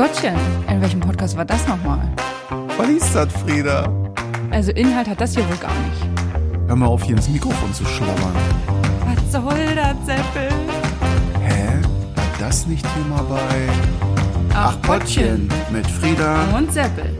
[0.00, 0.34] Gottchen,
[0.66, 2.00] in welchem Podcast war das nochmal?
[2.78, 3.86] Was ist das, Frieda?
[4.50, 6.08] Also Inhalt hat das hier wohl gar nicht.
[6.68, 8.32] Hör mal auf, hier ins Mikrofon zu schlabbern.
[9.04, 10.48] Was soll das, Seppel?
[11.42, 11.82] Hä?
[12.14, 13.68] War das nicht hier mal bei...
[14.54, 16.44] Ach, Pottchen mit Frieda.
[16.56, 17.14] Und Seppel.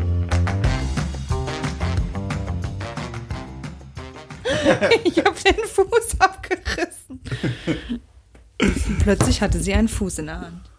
[5.04, 7.20] ich hab den Fuß abgerissen.
[9.00, 10.69] Plötzlich hatte sie einen Fuß in der Hand.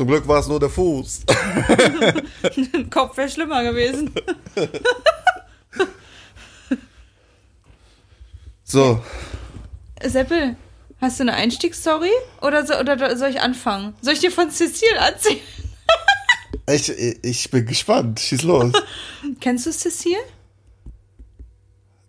[0.00, 1.24] Zum Glück war es nur der Fuß.
[2.90, 4.10] Kopf wäre schlimmer gewesen.
[8.64, 9.04] So,
[10.02, 10.56] Seppel,
[11.02, 12.12] hast du eine Einstiegsstory?
[12.40, 13.94] Oder, so, oder soll ich anfangen?
[14.00, 15.40] Soll ich dir von Cecile erzählen?
[16.72, 16.88] ich,
[17.22, 18.20] ich bin gespannt.
[18.20, 18.72] Schieß los.
[19.40, 20.16] Kennst du Cecile?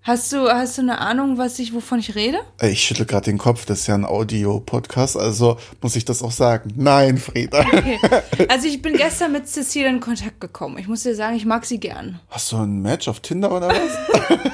[0.04, 2.40] Hast du, hast du eine Ahnung, was ich, wovon ich rede?
[2.60, 6.32] Ich schüttle gerade den Kopf, das ist ja ein Audio-Podcast, also muss ich das auch
[6.32, 6.74] sagen.
[6.76, 7.60] Nein, Frieda.
[7.60, 8.00] Okay.
[8.50, 10.80] Also ich bin gestern mit Cecile in Kontakt gekommen.
[10.80, 12.20] Ich muss dir sagen, ich mag sie gern.
[12.30, 14.50] Hast du ein Match auf Tinder oder was?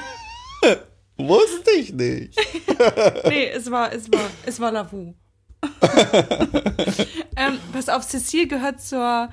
[1.16, 2.38] Wusste ich nicht.
[3.26, 5.14] Nee, es war, es war, es war Lavu.
[7.36, 9.28] ähm, pass auf, Cecile gehört zur,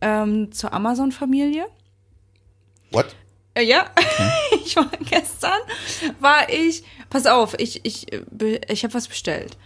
[0.00, 1.66] ähm, zur Amazon-Familie.
[2.92, 3.16] What?
[3.54, 3.86] Äh, Ja,
[4.66, 5.60] ich war gestern,
[6.20, 9.56] war ich, pass auf, ich, ich, äh, ich habe was bestellt.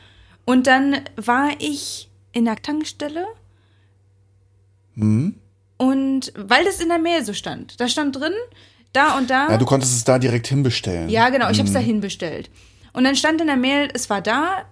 [0.45, 3.27] Und dann war ich in der Tankstelle.
[5.77, 8.33] Und weil das in der Mail so stand, da stand drin,
[8.93, 9.49] da und da.
[9.51, 11.09] Ja, du konntest es da direkt hinbestellen.
[11.09, 12.51] Ja, genau, ich habe es dahin bestellt.
[12.93, 14.65] Und dann stand in der Mail, es war da,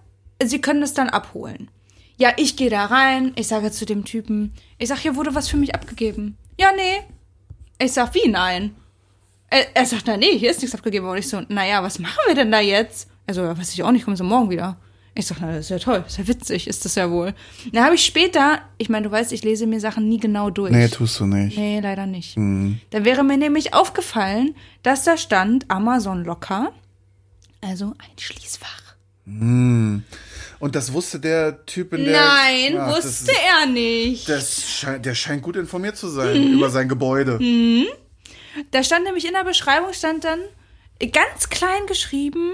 [0.43, 1.71] Sie können es dann abholen.
[2.19, 5.49] Ja, ich gehe da rein, ich sage zu dem Typen, ich sag, hier wurde was
[5.49, 6.37] für mich abgegeben.
[6.59, 7.03] Ja, nee.
[7.79, 8.75] Ich sag, wie nein?
[9.51, 11.09] Er, er sagt, na nee, hier ist nichts abgegeben.
[11.09, 13.09] Und ich so, naja, was machen wir denn da jetzt?
[13.27, 14.77] Also, weiß ich auch nicht, kommen Sie morgen wieder.
[15.19, 17.33] Ich sag, na, das ist ja toll, ist ja witzig, ist das ja wohl.
[17.73, 20.71] Dann habe ich später, ich meine, du weißt, ich lese mir Sachen nie genau durch.
[20.73, 21.57] Nee, tust du nicht.
[21.57, 22.37] Nee, leider nicht.
[22.91, 26.71] Da wäre mir nämlich aufgefallen, dass da stand Amazon Locker,
[27.63, 28.83] also ein Schließfach.
[29.25, 30.05] Und
[30.75, 32.21] das wusste der Typ in der.
[32.21, 34.29] Nein, Ach, das wusste ist- er nicht.
[34.29, 36.53] Das scheint, der scheint gut informiert zu sein Mhm.
[36.59, 37.39] über sein Gebäude.
[38.71, 40.41] Da stand nämlich in der Beschreibung, stand dann
[41.13, 42.53] ganz klein geschrieben,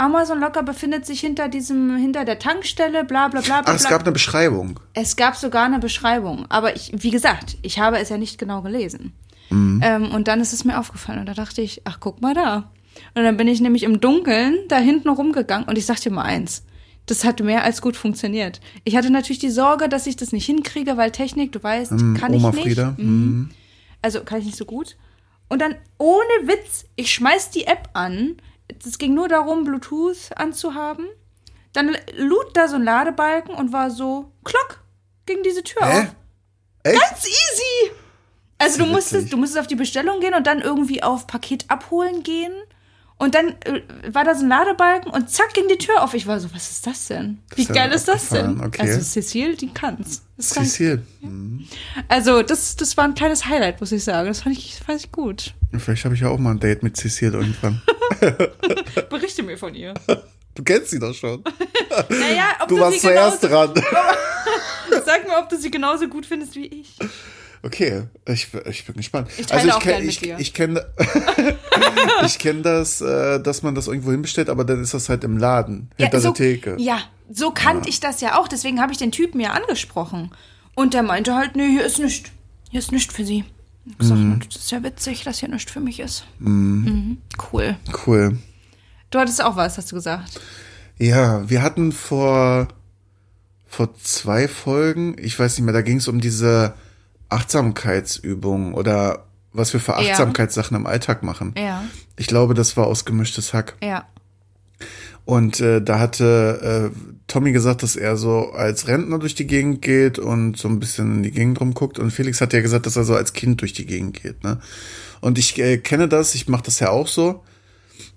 [0.00, 3.72] Amazon Locker befindet sich hinter diesem, hinter der Tankstelle, bla bla bla bla.
[3.72, 3.90] Ach, es bla.
[3.90, 4.80] gab eine Beschreibung.
[4.94, 8.62] Es gab sogar eine Beschreibung, aber ich, wie gesagt, ich habe es ja nicht genau
[8.62, 9.12] gelesen.
[9.50, 9.80] Mhm.
[9.84, 12.70] Ähm, und dann ist es mir aufgefallen und da dachte ich, ach guck mal da.
[13.14, 16.22] Und dann bin ich nämlich im Dunkeln da hinten rumgegangen und ich sag dir mal
[16.22, 16.64] eins,
[17.04, 18.60] das hat mehr als gut funktioniert.
[18.84, 22.32] Ich hatte natürlich die Sorge, dass ich das nicht hinkriege, weil Technik, du weißt, kann
[22.32, 22.64] Oma ich nicht.
[22.64, 22.94] Frieda.
[22.96, 23.50] Mhm.
[24.00, 24.96] Also kann ich nicht so gut.
[25.50, 28.40] Und dann ohne Witz, ich schmeiß die App an.
[28.84, 31.06] Es ging nur darum, Bluetooth anzuhaben.
[31.72, 34.82] Dann lud da so ein Ladebalken und war so, klock,
[35.26, 35.98] ging diese Tür Hä?
[35.98, 36.06] auf.
[36.84, 37.00] Echt?
[37.00, 37.92] Ganz easy.
[38.58, 42.22] Also du musstest, du musstest auf die Bestellung gehen und dann irgendwie auf Paket abholen
[42.22, 42.52] gehen.
[43.20, 43.82] Und dann äh,
[44.14, 46.14] war da so ein Ladebalken und zack ging die Tür auf.
[46.14, 47.38] Ich war so, was ist das denn?
[47.54, 48.58] Wie ja geil ist das denn?
[48.62, 48.80] okay.
[48.80, 50.22] Also Cecile, die kann's.
[50.38, 51.02] Das kann, Cecile.
[52.08, 54.28] also das, das war ein kleines Highlight, muss ich sagen.
[54.28, 55.52] Das fand ich, fand ich gut.
[55.76, 57.82] Vielleicht habe ich ja auch mal ein Date mit Cecile irgendwann.
[59.10, 59.92] Berichte mir von ihr.
[60.54, 61.44] Du kennst sie doch schon.
[62.08, 63.74] Naja, ob Du du, warst sie genauso, zuerst dran.
[65.04, 66.96] Sag mir, ob du sie genauso gut findest wie ich.
[67.62, 69.28] Okay, ich, ich bin gespannt.
[69.28, 70.86] Also Ich teile auch kenn- gern mit ich, ich kenne
[72.24, 75.36] ich kenn das, äh, dass man das irgendwo hinbestellt, aber dann ist das halt im
[75.36, 76.76] Laden, hinter so, der Theke.
[76.78, 77.00] Ja,
[77.30, 78.48] so kannte ich das ja auch.
[78.48, 80.30] Deswegen habe ich den Typen ja angesprochen.
[80.74, 82.30] Und der meinte halt, nee, hier ist nichts.
[82.70, 83.44] Hier ist nichts für sie.
[83.86, 84.40] Ich gesagt, Mhm.
[84.46, 86.24] das ist ja witzig, dass hier nichts für mich ist.
[86.38, 87.18] Mhm.
[87.52, 87.76] Cool.
[88.06, 88.38] Cool.
[89.10, 90.40] Du hattest auch was, hast du gesagt.
[90.98, 92.68] Ja, wir hatten vor,
[93.66, 96.74] vor zwei Folgen, ich weiß nicht mehr, da ging es um diese
[97.30, 99.98] Achtsamkeitsübungen oder was wir für Ja.
[99.98, 101.54] Achtsamkeitssachen im Alltag machen.
[101.56, 101.84] Ja,
[102.16, 103.76] Ich glaube, das war aus gemischtes Hack.
[103.82, 104.04] ja.
[105.26, 106.96] Und äh, da hatte äh,
[107.28, 111.16] Tommy gesagt, dass er so als Rentner durch die Gegend geht und so ein bisschen
[111.16, 111.98] in die Gegend rumguckt.
[112.00, 114.42] Und Felix hat ja gesagt, dass er so als Kind durch die Gegend geht.
[114.42, 114.58] Ne?
[115.20, 117.44] Und ich äh, kenne das, ich mache das ja auch so.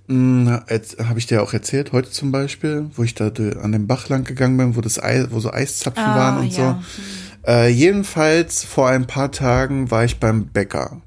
[0.08, 4.10] Hm, Habe ich dir auch erzählt, heute zum Beispiel, wo ich da an dem Bach
[4.10, 6.82] lang gegangen bin, wo das Eis, wo so Eiszapfen Ah, waren und ja.
[6.82, 7.02] so.
[7.46, 11.02] Äh, jedenfalls vor ein paar Tagen war ich beim Bäcker.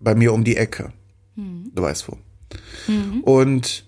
[0.00, 0.92] Bei mir um die Ecke.
[1.36, 2.18] Du weißt wo.
[3.22, 3.84] Und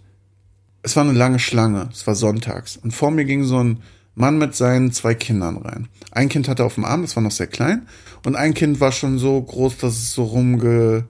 [0.82, 1.88] es war eine lange Schlange.
[1.92, 2.76] Es war sonntags.
[2.76, 3.82] Und vor mir ging so ein
[4.14, 5.88] Mann mit seinen zwei Kindern rein.
[6.12, 7.86] Ein Kind hatte auf dem Arm, das war noch sehr klein.
[8.24, 11.08] Und ein Kind war schon so groß, dass es so rumgespielt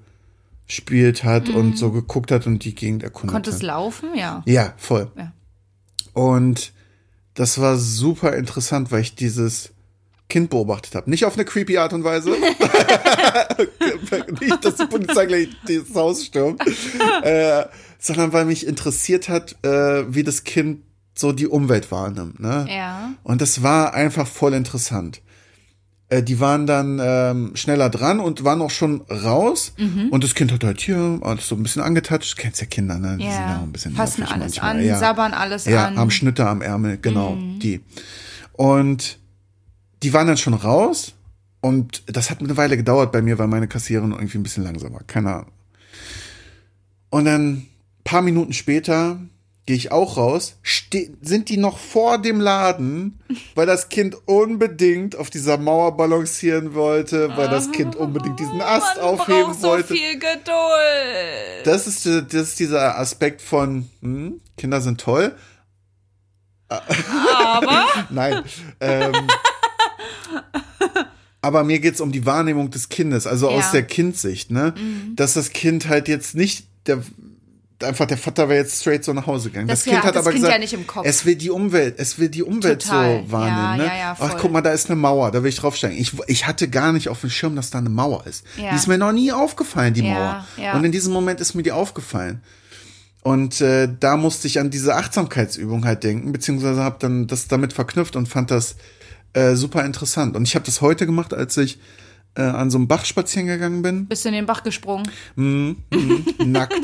[1.22, 3.62] hat und so geguckt hat und die Gegend erkundet Konnte es hat.
[3.62, 4.08] laufen?
[4.16, 4.42] Ja.
[4.46, 5.12] Ja, voll.
[5.16, 5.32] Ja.
[6.14, 6.72] Und
[7.34, 9.73] das war super interessant, weil ich dieses
[10.28, 11.10] Kind beobachtet habe.
[11.10, 12.30] Nicht auf eine creepy Art und Weise.
[14.40, 16.62] Nicht, dass die Polizei gleich das Haus stürmt.
[17.22, 17.64] Äh,
[17.98, 20.82] sondern weil mich interessiert hat, äh, wie das Kind
[21.14, 22.40] so die Umwelt wahrnimmt.
[22.40, 22.66] Ne?
[22.68, 23.12] Ja.
[23.22, 25.22] Und das war einfach voll interessant.
[26.08, 29.72] Äh, die waren dann ähm, schneller dran und waren auch schon raus.
[29.78, 30.08] Mhm.
[30.10, 32.36] Und das Kind hat halt hier alles so ein bisschen angetatscht.
[32.36, 33.16] Du kennst ja Kinder, ne?
[33.18, 33.58] Die sind ja Ja.
[33.58, 34.70] auch ein bisschen nervig alles manchmal.
[34.76, 34.98] an, ja.
[34.98, 35.94] sabbern alles ja, an.
[35.94, 35.98] Mhm.
[36.00, 37.80] am Schnitter am Ärmel, genau, die.
[38.52, 39.18] Und
[40.04, 41.14] die waren dann schon raus
[41.62, 44.92] und das hat eine Weile gedauert bei mir, weil meine Kassiererin irgendwie ein bisschen langsam
[44.92, 45.50] war, keine Ahnung.
[47.08, 47.66] Und dann
[48.04, 49.18] paar Minuten später
[49.66, 50.58] gehe ich auch raus,
[51.22, 53.18] sind die noch vor dem Laden,
[53.54, 58.96] weil das Kind unbedingt auf dieser Mauer balancieren wollte, weil das Kind unbedingt diesen Ast
[58.96, 59.94] Man aufheben so wollte.
[59.94, 61.64] viel Geduld.
[61.64, 65.34] Das ist, das ist dieser Aspekt von, hm, Kinder sind toll.
[66.68, 68.42] Aber Nein.
[68.80, 69.14] ähm,
[71.40, 73.72] aber mir geht's um die Wahrnehmung des Kindes, also aus Ja.
[73.72, 74.74] der Kindsicht, ne?
[75.14, 77.02] Dass das Kind halt jetzt nicht der
[77.82, 79.68] einfach der Vater wäre jetzt straight so nach Hause gegangen.
[79.68, 81.04] Das Das, Kind ja- hat das aber Kind gesagt, ja nicht im Kopf.
[81.06, 83.24] es will die Umwelt, es will die Umwelt Total.
[83.26, 83.84] so wahrnehmen, Ja, ne?
[83.86, 85.98] ja, ja, Ach, guck mal, da ist eine Mauer, da will ich draufsteigen.
[85.98, 88.44] Ich, ich hatte gar nicht auf dem Schirm, dass da eine Mauer ist.
[88.56, 90.46] Die ist mir noch nie aufgefallen, die Mauer.
[90.74, 92.40] Und in diesem Moment ist mir die aufgefallen.
[93.22, 97.72] Und äh, da musste ich an diese Achtsamkeitsübung halt denken, beziehungsweise habe dann das damit
[97.74, 98.76] verknüpft und fand das
[99.34, 100.36] äh, super interessant.
[100.36, 101.78] Und ich habe das heute gemacht, als ich
[102.36, 104.06] äh, an so einem Bach spazieren gegangen bin.
[104.06, 105.08] bist du in den Bach gesprungen?
[106.44, 106.74] Nackt.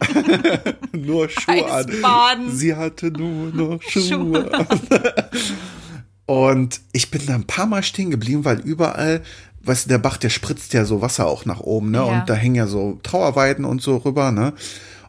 [0.92, 1.86] nur Schuhe an.
[1.86, 2.50] Eisbaden.
[2.52, 4.02] Sie hatte nur noch Schuhe.
[4.08, 4.54] Schuhe.
[4.54, 4.66] an.
[6.26, 9.22] Und ich bin da ein paar Mal stehen geblieben, weil überall,
[9.62, 11.98] weißt du, der Bach, der spritzt ja so Wasser auch nach oben, ne?
[11.98, 12.04] Ja.
[12.04, 14.52] Und da hängen ja so Trauerweiden und so rüber, ne?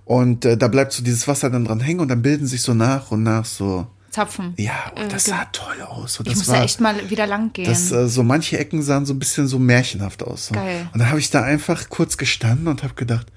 [0.06, 2.74] Und äh, da bleibt so dieses Wasser dann dran hängen und dann bilden sich so
[2.74, 3.88] nach und nach so.
[4.12, 4.54] Zapfen.
[4.58, 6.20] Ja, und Äh, das sah toll aus.
[6.20, 7.66] Und Ich muss war, da echt mal wieder lang gehen.
[7.66, 10.48] das, äh, so manche Ecken sahen so ein bisschen so märchenhaft aus.
[10.48, 10.54] So.
[10.56, 10.88] Geil.
[10.94, 13.28] Und dann habe ich da einfach kurz gestanden und habe gedacht,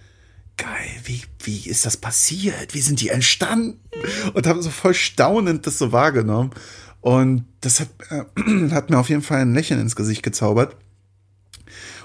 [0.56, 0.68] geil,
[1.04, 2.74] wie, wie ist das passiert?
[2.74, 3.80] Wie sind die entstanden?
[4.34, 6.50] Und habe so voll staunend das so wahrgenommen.
[7.00, 10.76] Und das hat, äh, hat mir auf jeden Fall ein Lächeln ins Gesicht gezaubert.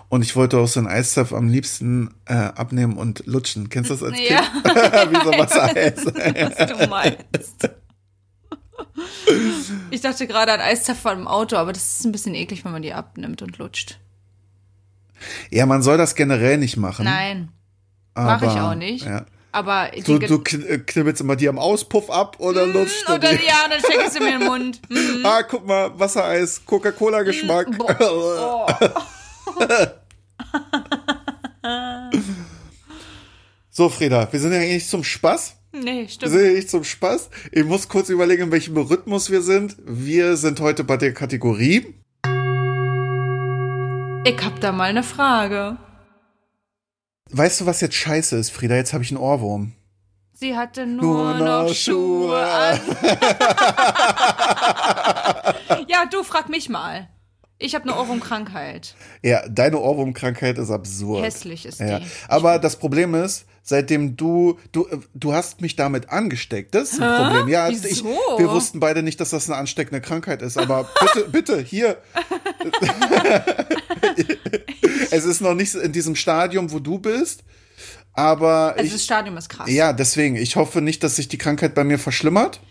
[0.09, 3.69] Und ich wollte auch so einen Eiszapf am liebsten äh, abnehmen und lutschen.
[3.69, 4.41] Kennst du das als Ja.
[4.41, 4.65] Kind?
[4.65, 6.05] wie so Wassereis.
[6.57, 7.69] was du meinst.
[9.91, 12.81] Ich dachte gerade an Eiszapfer im Auto, aber das ist ein bisschen eklig, wenn man
[12.81, 13.99] die abnimmt und lutscht.
[15.49, 17.05] ja, man soll das generell nicht machen.
[17.05, 17.49] Nein,
[18.15, 19.05] mach ich auch nicht.
[19.05, 19.25] Ja.
[19.51, 20.35] aber Du, du
[20.67, 23.45] äh, knibbelst immer die am Auspuff ab oder lutschst du oder die?
[23.45, 24.81] ja, dann steck ich sie mir in den Mund.
[24.89, 25.21] Hm.
[25.25, 27.77] Ah, guck mal, Wassereis, Coca-Cola-Geschmack.
[27.77, 28.67] Boah.
[33.69, 35.55] so, Frieda, wir sind ja eigentlich zum Spaß.
[35.71, 36.33] Nee, stimmt.
[36.33, 37.29] ja nicht zum Spaß.
[37.51, 39.77] Ich muss kurz überlegen, in welchem Rhythmus wir sind.
[39.85, 41.93] Wir sind heute bei der Kategorie.
[44.25, 45.77] Ich hab da mal eine Frage.
[47.31, 48.75] Weißt du, was jetzt scheiße ist, Frieda?
[48.75, 49.73] Jetzt habe ich einen Ohrwurm.
[50.33, 52.79] Sie hatte nur, noch Schuhe an.
[55.87, 57.09] ja, du frag mich mal.
[57.61, 58.95] Ich habe eine Ohrwurmkrankheit.
[59.21, 61.25] Ja, deine Ohrwurmkrankheit ist absurd.
[61.25, 61.99] Hässlich ist Ja.
[61.99, 62.05] die.
[62.29, 66.73] Aber das Problem ist, seitdem du, du, äh, du hast mich damit angesteckt.
[66.73, 67.49] Das ist ein Problem.
[67.49, 68.15] Ja, ich, Wieso?
[68.37, 70.57] wir wussten beide nicht, dass das eine ansteckende Krankheit ist.
[70.57, 71.97] Aber bitte, bitte, hier.
[75.11, 77.43] es ist noch nicht in diesem Stadium, wo du bist.
[78.13, 79.69] Aber Also ich, das Stadium ist krass.
[79.69, 82.61] ja, deswegen, ich hoffe nicht, dass sich die Krankheit bei mir verschlimmert.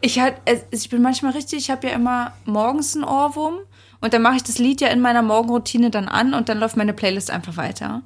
[0.00, 0.36] Ich, halt,
[0.70, 3.58] ich bin manchmal richtig, ich habe ja immer morgens einen Ohrwurm
[4.00, 6.76] und dann mache ich das Lied ja in meiner Morgenroutine dann an und dann läuft
[6.76, 8.02] meine Playlist einfach weiter.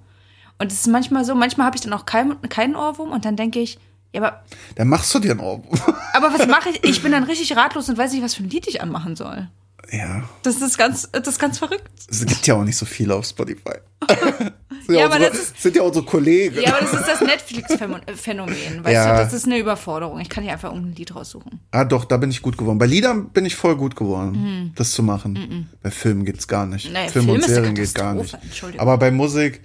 [0.59, 3.37] Und es ist manchmal so, manchmal habe ich dann auch kein, keinen Ohrwurm und dann
[3.37, 3.79] denke ich,
[4.13, 4.43] ja, aber,
[4.75, 5.79] Dann machst du dir einen Ohrwurm.
[6.13, 6.85] aber was mache ich?
[6.85, 9.49] Ich bin dann richtig ratlos und weiß nicht, was für ein Lied ich anmachen soll.
[9.91, 11.89] ja, Das ist ganz, das ist ganz verrückt.
[12.09, 13.79] es gibt ja auch nicht so viele auf Spotify.
[14.91, 16.61] sind, Ja, ja unsere, das ist- sind ja unsere Kollegen.
[16.61, 19.17] Ja, aber das ist das Netflix-Phänomen, weißt Ja.
[19.17, 19.23] du?
[19.25, 20.21] Das ist eine Überforderung.
[20.21, 21.61] Ich kann nicht einfach irgendein Lied raussuchen.
[21.71, 22.79] Ah, doch, da bin ich gut geworden.
[22.79, 24.73] Bei Liedern bin ich voll gut geworden, Mhm.
[24.75, 25.69] das zu machen.
[25.83, 26.93] Bei Filmen geht's gar nicht.
[26.93, 28.37] Nee, Film, Film und Serien geht gar nicht.
[28.79, 29.61] Aber bei Musik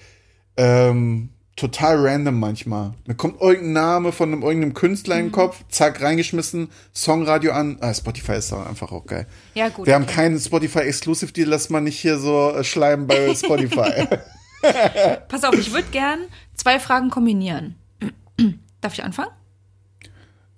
[0.58, 2.94] ähm, total random manchmal.
[3.08, 5.20] Mir kommt irgendein Name von einem, irgendeinem Künstler Mhm.
[5.22, 7.78] in den Kopf, zack, reingeschmissen, Songradio an.
[7.80, 9.26] Ah, Spotify ist da einfach auch geil.
[9.54, 9.86] Ja, gut.
[9.88, 10.14] Wir haben okay.
[10.16, 14.08] keinen Spotify-Exclusive Deal, lass mal nicht hier so äh, schleimen bei Spotify.
[15.28, 16.20] Pass auf, ich würde gern
[16.56, 17.76] zwei Fragen kombinieren.
[18.82, 19.32] Darf ich anfangen?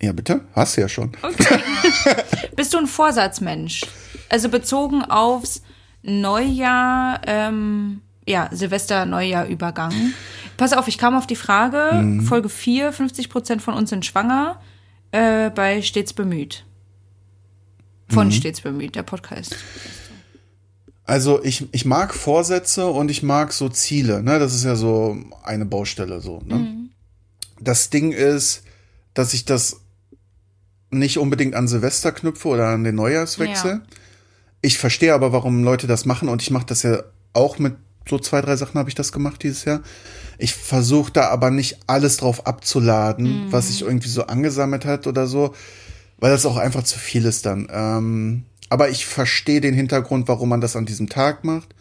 [0.01, 0.41] ja, bitte?
[0.53, 1.11] Hast du ja schon.
[1.23, 1.59] Okay.
[2.55, 3.81] Bist du ein Vorsatzmensch?
[4.29, 5.63] Also bezogen aufs
[6.03, 9.93] Neujahr, ähm, ja, Silvester-Neujahr-Übergang.
[10.57, 12.21] Pass auf, ich kam auf die Frage, Mhm.
[12.21, 14.59] Folge 4, 50 Prozent von uns sind schwanger,
[15.11, 16.63] äh, bei Stets bemüht.
[18.09, 18.13] Mhm.
[18.13, 19.55] Von Stets bemüht, der Podcast.
[21.07, 24.21] Also ich, ich mag Vorsätze und ich mag so Ziele.
[24.21, 24.39] Ne?
[24.39, 26.41] Das ist ja so eine Baustelle so.
[26.45, 26.55] Ne?
[26.55, 26.89] Mhm.
[27.61, 28.63] Das Ding ist,
[29.13, 29.79] dass ich das
[30.89, 33.71] nicht unbedingt an Silvester knüpfe oder an den Neujahrswechsel.
[33.71, 33.81] Ja.
[34.61, 37.75] Ich verstehe aber, warum Leute das machen und ich mache das ja auch mit
[38.09, 39.81] so zwei, drei Sachen habe ich das gemacht dieses Jahr.
[40.37, 45.25] Ich versuche da aber nicht alles drauf abzuladen, was sich irgendwie so angesammelt hat oder
[45.25, 45.53] so,
[46.17, 47.67] weil das auch einfach zu viel ist dann.
[47.71, 51.73] Ähm, aber ich verstehe den Hintergrund, warum man das an diesem Tag macht.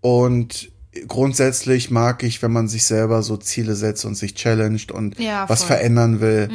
[0.00, 0.70] Und
[1.06, 5.48] grundsätzlich mag ich, wenn man sich selber so Ziele setzt und sich challenged und Ja,
[5.48, 6.48] was verändern will.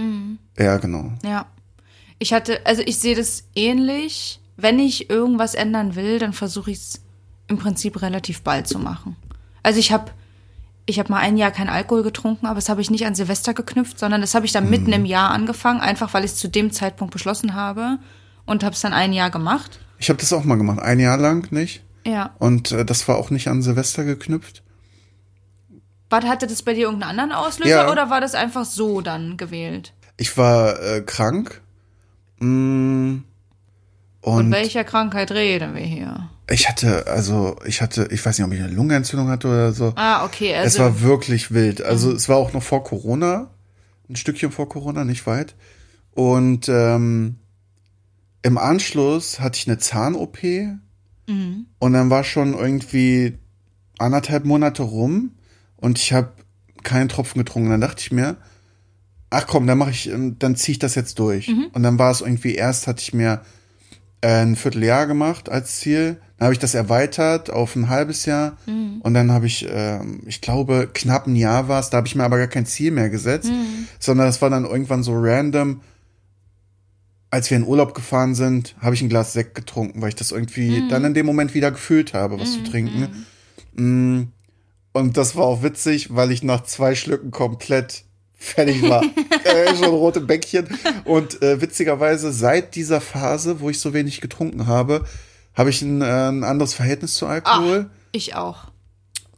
[0.58, 1.12] Ja, genau.
[1.24, 1.46] Ja.
[2.20, 4.40] Ich hatte, also ich sehe das ähnlich.
[4.56, 7.02] Wenn ich irgendwas ändern will, dann versuche ich es
[7.48, 9.16] im Prinzip relativ bald zu machen.
[9.64, 10.12] Also ich habe
[10.86, 13.54] ich habe mal ein Jahr kein Alkohol getrunken, aber das habe ich nicht an Silvester
[13.54, 16.50] geknüpft, sondern das habe ich dann mitten im Jahr angefangen, einfach weil ich es zu
[16.50, 18.00] dem Zeitpunkt beschlossen habe
[18.46, 19.80] und habe es dann ein Jahr gemacht.
[19.98, 21.84] Ich habe das auch mal gemacht, ein Jahr lang nicht.
[22.06, 22.36] Ja.
[22.40, 24.64] Und äh, das war auch nicht an Silvester geknüpft.
[26.10, 27.92] War, hatte das bei dir irgendeinen anderen Auslöser Ja.
[27.92, 29.94] oder war das einfach so dann gewählt?
[30.18, 31.62] Ich war äh, krank.
[32.40, 33.20] Mm,
[34.22, 36.30] Von und welcher Krankheit reden wir hier?
[36.50, 39.94] ich hatte, also ich hatte, ich weiß nicht, ob ich eine Lungenentzündung hatte oder so.
[39.96, 41.82] Ah, okay, es also war wirklich wild.
[41.82, 43.50] Also es war auch noch vor Corona,
[44.10, 45.56] ein Stückchen vor Corona, nicht weit.
[46.12, 47.38] Und ähm,
[48.44, 50.38] im Anschluss hatte ich eine Zahn-OP
[51.80, 53.38] und dann war schon irgendwie
[53.98, 55.32] anderthalb Monate rum
[55.78, 56.34] und ich habe
[56.84, 57.70] keinen Tropfen getrunken.
[57.70, 58.36] Dann dachte ich mir,
[59.30, 61.48] ach komm, dann mache ich, dann ziehe ich das jetzt durch.
[61.74, 63.42] Und dann war es irgendwie erst hatte ich mir
[64.22, 66.18] äh, ein Vierteljahr gemacht als Ziel.
[66.38, 68.58] Dann habe ich das erweitert auf ein halbes Jahr
[69.02, 71.90] und dann habe ich, ähm, ich glaube, knapp ein Jahr war es.
[71.90, 73.50] Da habe ich mir aber gar kein Ziel mehr gesetzt,
[74.00, 75.80] sondern das war dann irgendwann so random.
[77.34, 80.32] Als wir in Urlaub gefahren sind, habe ich ein Glas Sekt getrunken, weil ich das
[80.32, 83.26] irgendwie dann in dem Moment wieder gefühlt habe, was zu trinken.
[83.74, 84.28] Mm.
[84.92, 88.04] Und das war auch witzig, weil ich nach zwei Schlücken komplett
[88.36, 89.04] fertig war.
[89.46, 90.68] äh, schon rote Bäckchen.
[91.06, 95.04] Und äh, witzigerweise, seit dieser Phase, wo ich so wenig getrunken habe,
[95.56, 97.90] habe ich ein, äh, ein anderes Verhältnis zu Alkohol.
[98.12, 98.66] ich auch.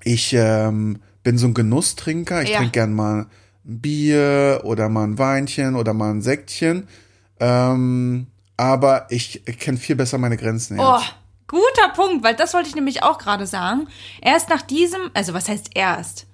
[0.04, 2.44] Ich ähm, bin so ein Genusstrinker.
[2.44, 2.58] Ich Ja.
[2.58, 3.28] trinke gern mal
[3.66, 6.90] ein Bier oder mal ein Weinchen oder mal ein Sektchen.
[7.39, 8.27] Ähm,
[8.58, 10.86] aber ich kenne viel besser meine Grenzen jetzt.
[10.88, 11.01] Oh,
[11.48, 13.88] guter Punkt, weil das wollte ich nämlich auch gerade sagen.
[14.22, 16.25] Erst nach diesem, also was heißt erst?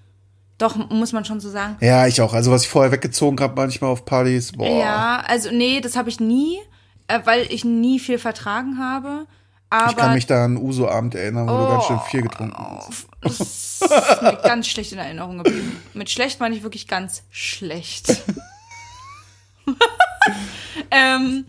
[0.58, 1.77] Doch, muss man schon so sagen.
[1.79, 2.34] Ja, ich auch.
[2.34, 4.51] Also was ich vorher weggezogen habe, manchmal auf Partys.
[4.51, 4.67] Boah.
[4.79, 6.60] Ja, also nee, das habe ich nie,
[7.08, 9.25] äh, weil ich nie viel vertragen habe.
[9.72, 11.70] Aber Ich kann mich da an Uso-Abend erinnern, wo du Oh.
[11.70, 13.08] ganz schön viel getrunken hast.
[13.22, 15.81] das ist mir ganz schlecht in Erinnerung geblieben.
[15.96, 18.22] Mit schlecht meine ich wirklich ganz schlecht.
[20.91, 21.45] ähm,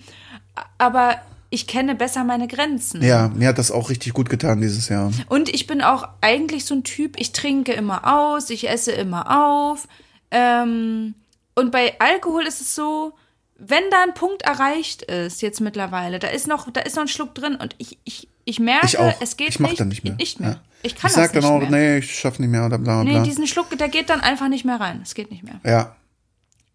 [0.78, 1.16] aber
[1.50, 3.02] ich kenne besser meine Grenzen.
[3.02, 5.10] Ja, mir hat das auch richtig gut getan dieses Jahr.
[5.28, 9.44] Und ich bin auch eigentlich so ein Typ, ich trinke immer aus, ich esse immer
[9.44, 9.86] auf.
[10.30, 11.14] Ähm,
[11.54, 13.12] und bei Alkohol ist es so,
[13.58, 17.08] wenn da ein Punkt erreicht ist, jetzt mittlerweile, da ist noch, da ist noch ein
[17.08, 20.04] Schluck drin und ich, ich, ich merke, Ich es geht ich mach nicht, dann nicht
[20.04, 20.14] mehr.
[20.14, 20.50] Nicht mehr.
[20.50, 20.60] Ja.
[20.82, 21.80] Ich kann ich sag das dann nicht auch, mehr.
[21.92, 24.48] nee, ich schaff nicht mehr oder bla bla Nee, diesen Schluck, der geht dann einfach
[24.48, 25.00] nicht mehr rein.
[25.02, 25.60] Es geht nicht mehr.
[25.64, 25.94] Ja.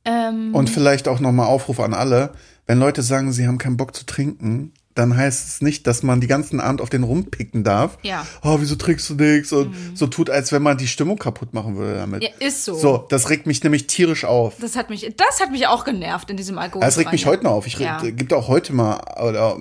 [0.06, 2.34] Ähm, Und vielleicht auch nochmal Aufruf an alle.
[2.68, 6.22] Wenn Leute sagen, sie haben keinen Bock zu trinken, dann heißt es nicht, dass man
[6.22, 7.98] die ganzen Abend auf den rumpicken darf.
[8.02, 8.26] Ja.
[8.44, 9.54] Oh, wieso trinkst du nichts?
[9.54, 12.24] Und so tut, als wenn man die Stimmung kaputt machen würde damit.
[12.24, 12.74] ja, ist so.
[12.76, 14.56] So, das regt mich nämlich tierisch auf.
[14.60, 16.82] Das hat mich, das hat mich auch genervt in diesem Alkohol.
[16.82, 17.68] Das regt mich heute noch auf.
[17.68, 18.02] Ich Ja.
[18.02, 19.58] gibt auch heute mal oder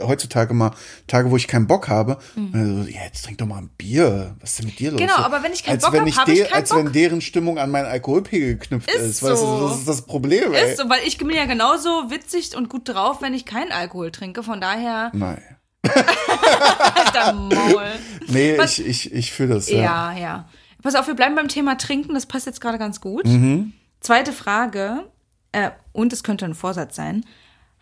[0.00, 0.72] heutzutage mal
[1.06, 2.18] Tage, wo ich keinen Bock habe.
[2.36, 4.36] Und dann so, ja, jetzt trink doch mal ein Bier.
[4.40, 5.00] Was ist denn mit dir los?
[5.00, 5.06] Mhm.
[5.06, 6.92] Genau, aber wenn ich keinen als Bock wenn hab, ich keinen Als wenn Bock.
[6.92, 9.22] deren Stimmung an meinen Alkoholpegel geknüpft Ist ist.
[9.22, 9.58] Weißt so.
[9.60, 10.70] du, das ist das Problem, ey.
[10.72, 14.10] Ist so, weil ich bin ja genauso witzig und gut drauf, wenn ich keinen Alkohol
[14.10, 14.42] trinke.
[14.42, 15.42] Von daher, Nein.
[16.94, 17.84] alter Maul.
[18.28, 19.68] Nee, Was- ich, ich, ich fühle das.
[19.70, 20.12] Ja.
[20.12, 20.48] Ja, ja.
[20.82, 22.14] Pass auf, wir bleiben beim Thema Trinken.
[22.14, 23.24] Das passt jetzt gerade ganz gut.
[23.26, 23.72] Mhm.
[24.00, 25.04] Zweite Frage,
[25.52, 27.24] äh, und es könnte ein Vorsatz sein.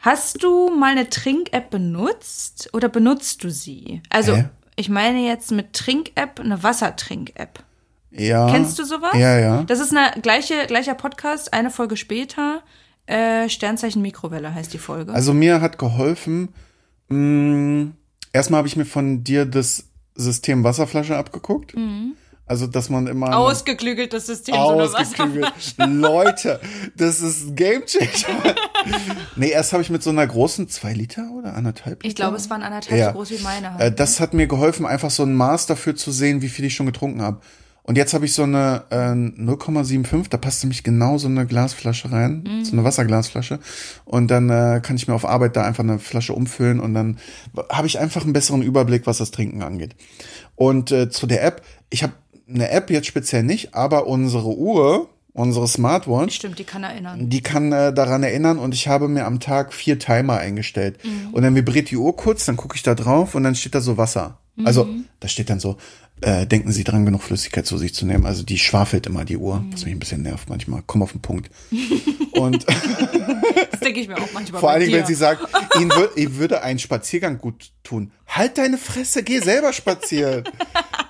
[0.05, 4.03] Hast du mal eine Trink-App benutzt oder benutzt du sie?
[4.11, 4.45] Also, Hä?
[4.77, 7.61] ich meine jetzt mit Trink-App eine Wassertrink-App.
[8.11, 8.51] ja.
[8.51, 9.15] Kennst du sowas?
[9.15, 9.63] Ja, ja.
[9.63, 12.63] Das ist eine gleiche, gleicher Podcast, eine Folge später.
[13.07, 15.13] Äh, Sternzeichen Mikrowelle heißt die Folge.
[15.13, 16.51] Also mir hat geholfen,
[17.09, 17.93] mh,
[18.35, 19.85] erstmal habe ich mir von dir das
[20.17, 21.75] System Wasserflasche abgeguckt.
[22.47, 25.45] Also, dass man immer Ausgeklügeltes System, so eine ausgeklügelt.
[25.47, 25.91] Wasserflasche.
[25.91, 26.61] Leute,
[26.95, 28.55] das ist ein Game Changer.
[29.37, 32.09] nee, erst habe ich mit so einer großen zwei Liter oder anderthalb Liter.
[32.09, 33.07] Ich glaube, es waren anderthalb Ja.
[33.09, 33.79] so groß wie meine.
[33.79, 36.75] Äh, das hat mir geholfen, einfach so ein Maß dafür zu sehen, wie viel ich
[36.75, 37.41] schon getrunken habe.
[37.87, 42.11] Und jetzt habe ich so eine äh, 0,75, da passt nämlich genau so eine Glasflasche
[42.11, 43.59] rein, so eine Wasserglasflasche.
[44.07, 47.19] Und dann äh, kann ich mir auf Arbeit da einfach eine Flasche umfüllen und dann
[47.71, 49.97] habe ich einfach einen besseren Überblick, was das Trinken angeht.
[50.57, 52.15] Und äh, zu der App, ich habe
[52.49, 57.29] eine App jetzt speziell nicht, aber unsere Uhr, unsere Smartwatch, Stimmt, die kann erinnern.
[57.29, 60.99] die kann äh, daran erinnern und ich habe mir am Tag vier Timer eingestellt.
[61.33, 63.81] Und dann vibriert die Uhr kurz, dann gucke ich da drauf und dann steht da
[63.81, 64.39] so Wasser.
[64.65, 65.77] Also da steht dann so,
[66.21, 68.25] äh, denken Sie dran, genug Flüssigkeit zu sich zu nehmen.
[68.25, 70.83] Also die schwafelt immer die Uhr, was mich ein bisschen nervt manchmal.
[70.87, 71.51] Komm auf den Punkt.
[72.35, 72.65] und
[73.75, 74.61] Das denke ich mir auch manchmal.
[74.61, 74.99] vor bei allen Dingen, dir.
[75.01, 75.43] wenn sie sagt,
[75.79, 78.13] Ihnen, wür Ihnen würde ein Spaziergang gut tun.
[78.27, 80.45] Halt deine Fresse, geh selber spazieren.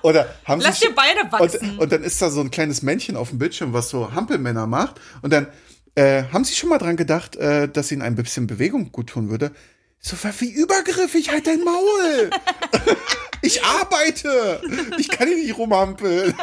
[0.01, 1.71] Oder haben Lass Sie dir Beine wachsen.
[1.71, 4.67] und, und dann ist da so ein kleines Männchen auf dem Bildschirm, was so Hampelmänner
[4.67, 4.99] macht.
[5.21, 5.47] Und dann
[5.95, 9.29] äh, haben Sie schon mal dran gedacht, äh, dass Ihnen ein bisschen Bewegung gut tun
[9.29, 9.51] würde?
[9.99, 12.29] So, wie übergriffig, halt dein Maul!
[13.45, 14.59] Ich arbeite!
[14.97, 16.33] Ich kann hier nicht rumhampeln.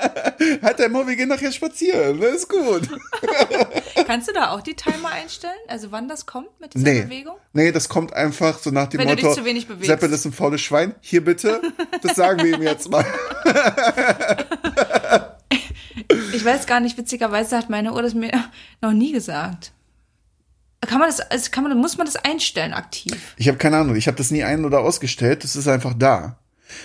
[0.76, 2.20] dein Maul, wir gehen nachher spazieren.
[2.20, 2.82] Das ist gut.
[4.06, 5.54] Kannst du da auch die Timer einstellen?
[5.68, 7.02] Also wann das kommt mit dieser Nee.
[7.02, 7.36] Bewegung?
[7.54, 9.86] Nee, das kommt einfach so nach dem Wenn du dich Motto, zu wenig bewegst.
[9.86, 10.94] Seppel ist ein faules Schwein.
[11.00, 11.62] Hier bitte.
[12.02, 13.04] Das sagen wir ihm jetzt mal.
[16.32, 18.30] Ich weiß gar nicht, witzigerweise hat meine Uhr das mir
[18.82, 19.72] noch nie gesagt.
[20.86, 23.34] Kann man das, also kann man, muss man das einstellen aktiv?
[23.36, 26.38] Ich habe keine Ahnung, ich habe das nie ein- oder ausgestellt, das ist einfach da.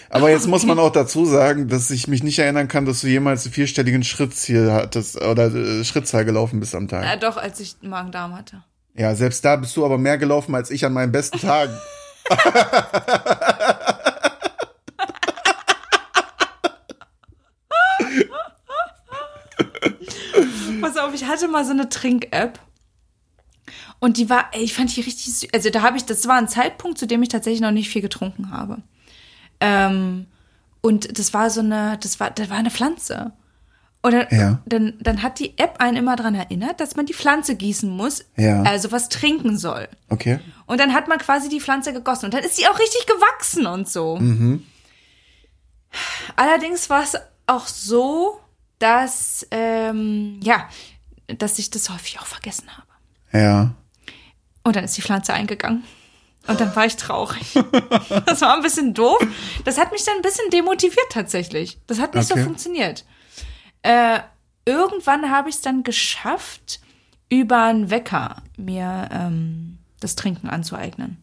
[0.10, 3.08] Aber jetzt muss man auch dazu sagen, dass ich mich nicht erinnern kann, dass du
[3.08, 7.06] jemals einen vierstelligen Schrittziel hattest oder äh, Schrittzahl gelaufen bist am Tag.
[7.06, 8.64] Äh, doch, als ich Magen-Darm hatte.
[8.96, 11.74] Ja, selbst da bist du aber mehr gelaufen als ich an meinen besten Tagen.
[20.82, 22.60] Pass auf, ich hatte mal so eine Trink-App.
[24.00, 25.50] Und die war, ey, ich fand die richtig süß.
[25.54, 28.02] Also da habe ich, das war ein Zeitpunkt, zu dem ich tatsächlich noch nicht viel
[28.02, 28.78] getrunken habe.
[29.60, 30.26] Ähm,
[30.82, 33.34] und das war so eine, das war, das war eine Pflanze.
[34.02, 34.62] Und dann, Ja.
[34.66, 38.24] dann, dann hat die App einen immer daran erinnert, dass man die Pflanze gießen muss,
[38.38, 38.62] Ja.
[38.64, 39.90] also was trinken soll.
[40.08, 40.40] Okay.
[40.68, 43.66] Und dann hat man quasi die Pflanze gegossen und dann ist sie auch richtig gewachsen
[43.66, 44.18] und so.
[46.38, 47.16] Allerdings war es
[47.48, 48.40] auch so,
[48.78, 50.70] dass, ähm, ja,
[51.28, 52.88] dass ich das häufig auch vergessen habe.
[53.38, 53.72] Ja.
[54.64, 55.84] Und dann ist die Pflanze eingegangen.
[56.48, 57.54] Und dann war ich traurig.
[58.26, 59.20] Das war ein bisschen doof.
[59.66, 61.78] Das hat mich dann ein bisschen demotiviert tatsächlich.
[61.88, 62.40] Das hat nicht Okay.
[62.40, 63.06] so funktioniert.
[63.84, 64.20] Äh,
[64.66, 66.80] irgendwann habe ich es dann geschafft,
[67.30, 71.18] über einen Wecker mir ähm, das Trinken anzueignen.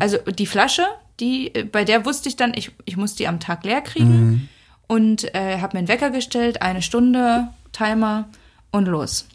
[0.00, 0.86] Also die Flasche,
[1.18, 4.48] die, äh, bei der wusste ich dann, ich, ich muss die am Tag leer kriegen
[4.86, 8.28] und äh, habe mir einen Wecker gestellt, eine Stunde, Timer
[8.70, 9.26] und los.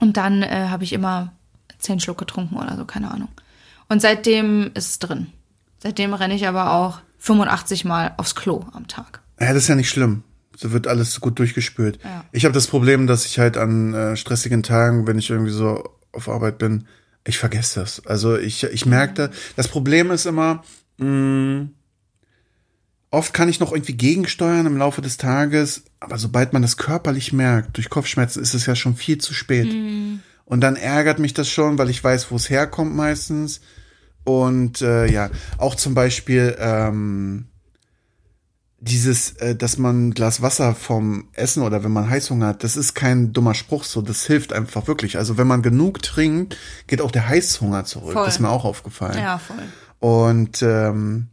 [0.00, 1.32] Und dann äh, habe ich immer
[1.82, 3.28] zehn Schluck getrunken oder so, keine Ahnung.
[3.88, 5.28] Und seitdem ist es drin.
[5.78, 9.20] Seitdem renne ich aber auch 85 Mal aufs Klo am Tag.
[9.40, 10.22] Ja, das ist ja nicht schlimm.
[10.56, 11.98] So wird alles gut durchgespült.
[12.04, 12.24] Ja.
[12.32, 15.82] Ich habe das Problem, dass ich halt an äh, stressigen Tagen, wenn ich irgendwie so
[16.12, 16.86] auf Arbeit bin,
[17.24, 18.04] ich vergesse das.
[18.06, 20.62] Also ich, ich merkte, das Problem ist immer,
[20.98, 21.68] mh,
[23.10, 27.32] oft kann ich noch irgendwie gegensteuern im Laufe des Tages, aber sobald man das körperlich
[27.32, 29.72] merkt, durch Kopfschmerzen, ist es ja schon viel zu spät.
[30.44, 33.60] Und dann ärgert mich das schon, weil ich weiß, wo es herkommt meistens.
[34.24, 37.46] Und äh, ja, auch zum Beispiel ähm,
[38.82, 42.76] dieses, äh, dass man ein Glas Wasser vom Essen oder wenn man Heißhunger hat, das
[42.76, 45.18] ist kein dummer Spruch, so das hilft einfach wirklich.
[45.18, 46.56] Also wenn man genug trinkt,
[46.88, 48.12] geht auch der Heißhunger zurück.
[48.12, 48.24] Voll.
[48.24, 49.18] Das ist mir auch aufgefallen.
[49.18, 49.56] Ja, voll.
[50.00, 51.28] Und ähm,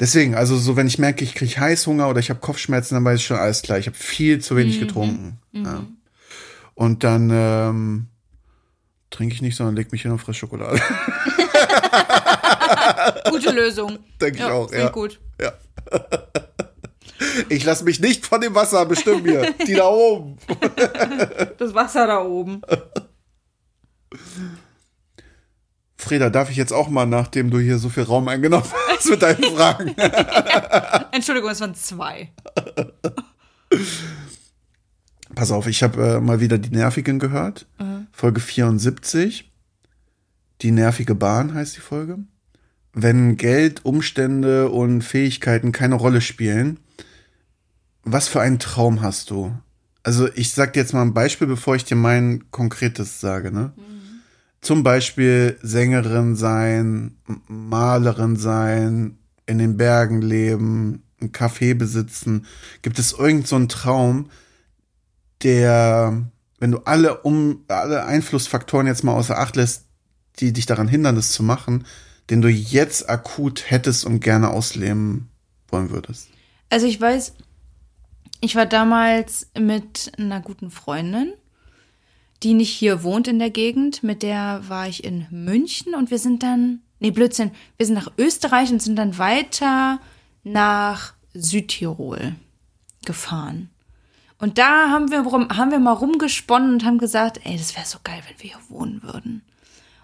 [0.00, 3.20] deswegen, also so wenn ich merke, ich kriege Heißhunger oder ich habe Kopfschmerzen, dann weiß
[3.20, 3.78] ich schon alles klar.
[3.78, 5.38] Ich habe viel zu wenig getrunken.
[5.52, 5.84] Ja.
[6.74, 8.06] Und dann ähm,
[9.10, 10.80] trinke ich nicht, sondern leg mich hin auf Frischschokolade.
[13.30, 13.98] Gute Lösung.
[14.20, 14.90] Denke ich auch, klingt ja.
[14.90, 15.20] gut.
[15.40, 15.52] Ja.
[17.48, 19.52] Ich lasse mich nicht von dem Wasser bestimmen hier.
[19.66, 20.38] Die da oben.
[21.58, 22.62] Das Wasser da oben.
[26.00, 29.22] Freda, darf ich jetzt auch mal, nachdem du hier so viel Raum eingenommen hast mit
[29.22, 29.94] deinen Fragen?
[31.12, 32.30] Entschuldigung, es waren zwei.
[35.34, 37.66] Pass auf, ich habe äh, mal wieder die Nervigen gehört.
[38.12, 39.50] Folge 74.
[40.62, 42.18] Die nervige Bahn heißt die Folge.
[42.92, 46.80] Wenn Geld, Umstände und Fähigkeiten keine Rolle spielen,
[48.02, 49.56] was für einen Traum hast du?
[50.02, 53.52] Also ich sag dir jetzt mal ein Beispiel, bevor ich dir mein konkretes sage.
[53.52, 53.72] Ne?
[54.60, 62.46] Zum Beispiel Sängerin sein, Malerin sein, in den Bergen leben, ein Café besitzen.
[62.82, 64.30] Gibt es irgend so einen Traum,
[65.42, 66.24] der,
[66.60, 69.86] wenn du alle um alle Einflussfaktoren jetzt mal außer Acht lässt,
[70.38, 71.84] die dich daran hindern, das zu machen,
[72.30, 75.28] den du jetzt akut hättest und gerne ausleben
[75.68, 76.28] wollen würdest?
[76.68, 77.32] Also ich weiß,
[78.42, 81.34] Ich war damals mit einer guten Freundin,
[82.42, 84.02] die nicht hier wohnt in der Gegend.
[84.02, 88.10] Mit der war ich in München und wir sind dann, nee, Blödsinn, wir sind nach
[88.16, 90.00] Österreich und sind dann weiter
[90.42, 92.34] nach Südtirol
[93.04, 93.68] gefahren.
[94.40, 97.86] Und da haben wir, rum, haben wir mal rumgesponnen und haben gesagt, ey, das wäre
[97.86, 99.42] so geil, wenn wir hier wohnen würden.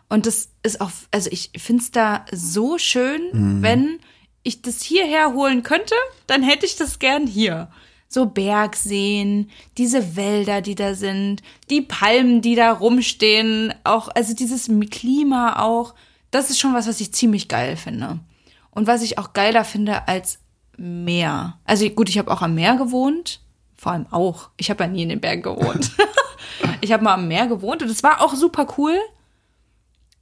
[0.08, 3.62] Und das ist auch, also ich finde es da so schön, Mhm.
[3.62, 3.98] wenn
[4.42, 5.94] ich das hierher holen könnte,
[6.26, 7.68] dann hätte ich das gern hier.
[8.08, 14.70] So Bergseen, diese Wälder, die da sind, die Palmen, die da rumstehen, auch, also dieses
[14.90, 15.94] Klima auch,
[16.30, 18.20] das ist schon was, was ich ziemlich geil finde.
[18.70, 20.38] Und was ich auch geiler finde als
[20.76, 21.58] Meer.
[21.64, 23.40] Also gut, ich habe auch am Meer gewohnt,
[23.76, 24.50] vor allem auch.
[24.56, 25.92] Ich habe ja nie in den Bergen gewohnt.
[26.80, 28.96] ich habe mal am Meer gewohnt und es war auch super cool.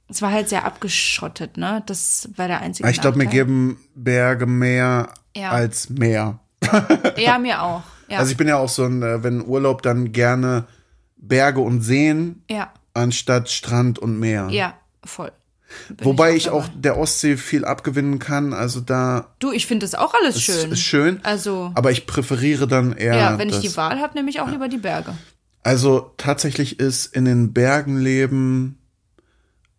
[0.07, 1.81] Es war halt sehr abgeschottet, ne?
[1.87, 2.87] Das war der einzige.
[2.89, 5.49] Ich glaube, mir geben Berge mehr Ja.
[5.51, 6.39] als Meer.
[7.17, 7.83] Ja, mir auch.
[8.07, 8.19] Ja.
[8.19, 10.65] Also ich bin ja auch so ein, äh, wenn Urlaub, dann gerne
[11.17, 14.49] Berge und Seen ja, anstatt Strand und Meer.
[14.51, 15.31] ja, voll.
[15.89, 16.57] Bin Wobei ich dabei.
[16.57, 18.53] auch der Ostsee viel abgewinnen kann.
[18.53, 20.71] Also da Du, ich finde das auch alles schön.
[20.71, 21.19] ist schön.
[21.23, 23.15] Also, Aber ich präferiere dann eher.
[23.15, 23.63] ja, wenn ich das.
[23.63, 25.15] die Wahl habe, nehme ich auch lieber die Berge.
[25.63, 28.77] Also tatsächlich ist in den Bergen leben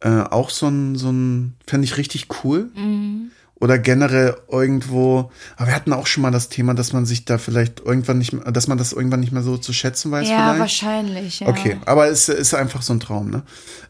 [0.01, 2.71] äh, auch so ein, so ein, fände ich richtig cool.
[2.75, 3.31] Mhm.
[3.59, 7.39] Oder generell irgendwo, aber wir hatten auch schon mal das Thema, dass man sich da
[7.39, 10.37] vielleicht irgendwann nicht mehr, dass man das irgendwann nicht mehr so zu schätzen weiß Ja,
[10.55, 10.61] vielleicht.
[10.61, 11.41] wahrscheinlich.
[11.41, 11.49] Ja.
[11.49, 13.45] Okay, aber es ist einfach so ein Traum, ne?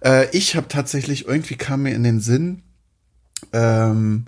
[0.05, 2.62] Äh, ich habe tatsächlich, irgendwie kam mir in den Sinn,
[3.52, 4.26] ähm,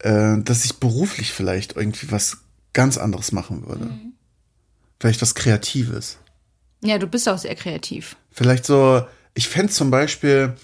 [0.00, 2.38] äh, dass ich beruflich vielleicht irgendwie was
[2.74, 3.86] ganz anderes machen würde.
[3.86, 4.12] Mhm.
[5.00, 6.18] Vielleicht was Kreatives.
[6.82, 8.16] Ja, du bist auch sehr kreativ.
[8.30, 9.02] Vielleicht so,
[9.34, 10.54] ich fände zum Beispiel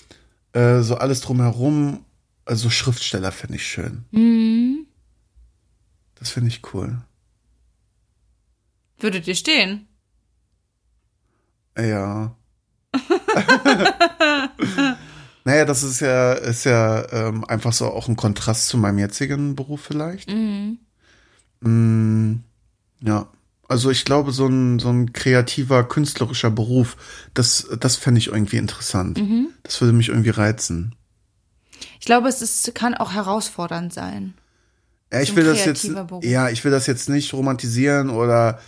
[0.53, 2.05] äh, so alles drumherum,
[2.49, 4.05] also Schriftsteller fände ich schön.
[4.11, 4.87] Mhm.
[6.15, 7.03] Das finde ich cool.
[8.99, 9.87] Würdet ihr stehen?
[11.79, 12.35] Ja.
[15.45, 19.55] naja, das ist ja, ist ja ähm, einfach so auch ein Kontrast zu meinem jetzigen
[19.55, 20.31] Beruf vielleicht.
[20.31, 20.79] Mhm.
[21.61, 22.41] Mm,
[23.03, 23.29] ja.
[23.69, 26.97] Also ich glaube, so ein, so ein kreativer, künstlerischer Beruf,
[27.35, 29.19] das, das fände ich irgendwie interessant.
[29.19, 29.49] Mhm.
[29.63, 30.95] Das würde mich irgendwie reizen.
[32.01, 34.35] Ich glaube, es ist, kann auch herausfordernd sein.
[35.13, 36.25] Ja, ich will das jetzt, Beruf.
[36.25, 38.61] ja, ich will das jetzt nicht romantisieren oder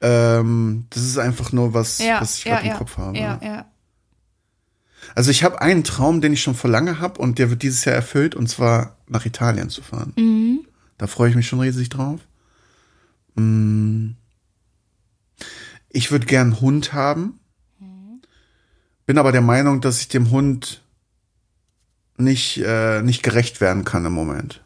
[0.00, 3.18] ähm, das ist einfach nur was, Ja, was ich ja, gerade ja, im Kopf habe.
[3.18, 3.66] ja, ja.
[5.14, 7.84] Also ich habe einen Traum, den ich schon vor lange habe und der wird dieses
[7.84, 10.14] Jahr erfüllt und zwar nach Italien zu fahren.
[10.16, 10.60] Mhm.
[10.96, 12.20] Da freue ich mich schon riesig drauf.
[13.34, 14.10] Mm.
[15.90, 17.40] Ich würde gern einen Hund haben.
[19.04, 20.81] Bin aber der Meinung, dass ich dem Hund
[22.16, 24.62] nicht, äh, nicht gerecht werden kann im Moment.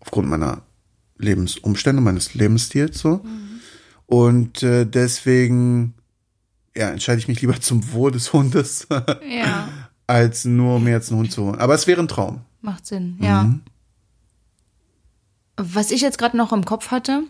[0.00, 0.62] Aufgrund meiner
[1.18, 3.24] Lebensumstände, meines Lebensstils so.
[4.06, 5.94] Und äh, deswegen
[6.76, 8.86] ja, entscheide ich mich lieber zum Wohl des Hundes,
[9.28, 9.68] Ja,
[10.06, 11.58] als nur mir jetzt einen Hund zu holen.
[11.58, 12.42] Aber es wäre ein Traum.
[12.60, 13.44] macht Sinn, ja.
[13.44, 13.62] Mhm.
[15.56, 17.22] Was ich jetzt gerade noch im Kopf hatte,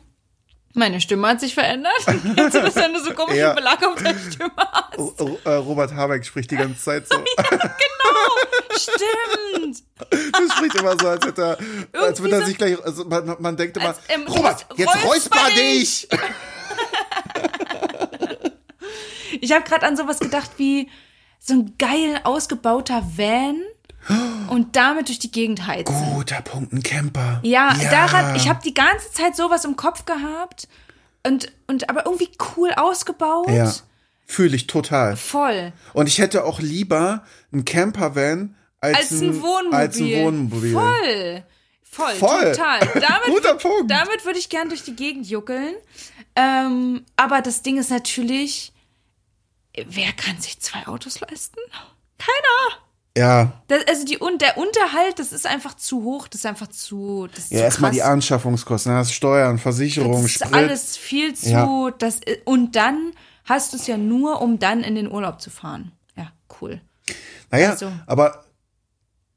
[0.75, 1.93] meine Stimme hat sich verändert.
[2.07, 3.53] Kennst du das, wenn du so komischen Ja.
[3.55, 4.99] Belag auf der Stimme hast?
[4.99, 7.17] O- O- äh, Robert Habeck spricht die ganze Zeit so.
[8.77, 9.83] Stimmt.
[10.11, 11.59] Du sprichst immer so, als hätte
[11.93, 14.67] er, als würde er so- sich gleich, also man, man denkt immer, Als, ähm, Robert,
[14.77, 16.21] jetzt räusper räusper dich!" dich!
[19.41, 20.89] Ich habe gerade an sowas gedacht wie
[21.39, 23.61] so ein geil ausgebauter Van
[24.49, 25.95] und damit durch die Gegend heizen.
[26.15, 27.41] Guter Punkt, ein Camper.
[27.43, 30.69] Ja, daran, ich habe die ganze Zeit sowas im Kopf gehabt
[31.27, 33.49] und, und aber irgendwie cool ausgebaut.
[33.49, 33.73] Ja,
[34.27, 35.17] fühle ich total.
[35.17, 35.73] Voll.
[35.93, 39.79] Und ich hätte auch lieber einen Campervan als, Als ein Wohnmobil.
[39.79, 40.73] Als ein Wohnmobil.
[40.73, 41.45] Voll.
[41.83, 42.53] Voll, Voll.
[42.53, 42.81] total.
[42.95, 43.91] Damit, Guter Punkt.
[43.91, 45.75] Damit würde ich gern durch die Gegend juckeln.
[46.37, 48.73] Ähm, aber das Ding ist natürlich,
[49.75, 51.61] wer kann sich zwei Autos leisten?
[52.19, 52.84] Keiner.
[53.17, 56.67] Ja, Das, also die, und der Unterhalt, das ist einfach zu hoch, das ist einfach
[56.69, 57.29] zu.
[57.33, 58.03] Das ist ja erstmal die.
[58.03, 60.53] Anschaffungskosten, dann hast du Steuern, Versicherung, Das ist Sprit.
[60.55, 61.49] alles viel zu.
[61.51, 61.91] Ja.
[61.99, 63.13] Das, und dann
[63.45, 65.93] hast du es ja nur, um dann in den Urlaub zu fahren.
[66.17, 66.81] Ja, cool.
[67.53, 67.93] Naja, Also.
[68.07, 68.45] aber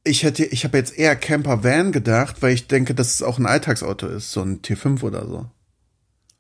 [0.03, 3.45] ich hätte, ich habe jetzt eher Camper-Van gedacht, weil ich denke, dass es auch ein
[3.45, 5.45] Alltagsauto ist, so ein T5 oder so.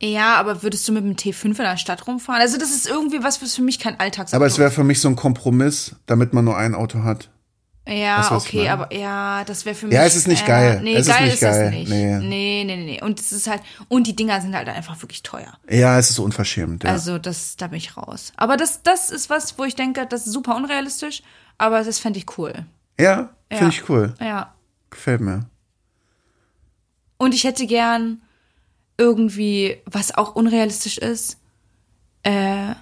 [0.01, 2.39] Ja, aber würdest du mit dem T5 in der Stadt rumfahren?
[2.41, 5.01] Also das ist irgendwie was, was für mich kein Alltagsauto Aber es wäre für mich
[5.01, 7.29] so ein Kompromiss, damit man nur ein Auto hat.
[7.87, 9.95] Ja, ich okay, aber ja, das wäre für mich.
[9.95, 10.81] Ja, es ist nicht äh, geil.
[10.83, 11.63] Nee, Es ist geil nicht ist geil.
[11.63, 11.89] das nicht.
[11.89, 12.17] Nee.
[12.19, 12.63] Nee.
[12.65, 13.01] nee, nee, nee.
[13.01, 15.53] Und es ist halt, und die Dinger sind halt einfach wirklich teuer.
[15.69, 16.83] Ja, es ist unverschämt.
[16.83, 16.91] Ja.
[16.91, 18.33] Also, das, da bin ich raus.
[18.35, 21.23] Aber das, das ist was, wo ich denke, das ist super unrealistisch,
[21.57, 22.65] aber das fände ich cool.
[22.99, 23.69] ja, finde Ja.
[23.69, 24.13] ich cool.
[24.19, 24.53] Ja.
[24.89, 25.45] Gefällt mir.
[27.17, 28.21] Und ich hätte gern
[28.97, 31.37] irgendwie, was auch unrealistisch ist.
[32.23, 32.73] Äh,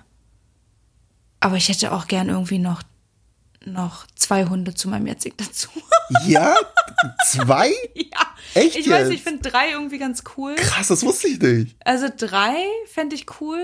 [1.39, 2.82] aber ich hätte auch gern irgendwie noch,
[3.65, 5.69] noch zwei Hunde zu meinem jetzigen dazu.
[6.28, 6.56] Ja?
[7.25, 7.73] Zwei?
[7.95, 8.19] ja.
[8.54, 9.13] Echt Ich weiß, jetzt?
[9.15, 10.54] ich finde drei irgendwie ganz cool.
[10.54, 11.75] Krass, das wusste ich nicht.
[11.84, 12.56] Also drei
[12.93, 13.60] fände ich cool.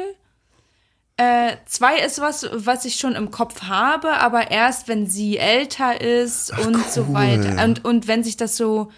[1.18, 6.02] Äh, zwei ist was, was ich schon im Kopf habe, aber erst wenn sie älter
[6.02, 7.14] ist und so cool.
[7.14, 7.64] weiter.
[7.64, 8.92] Und, und wenn sich das so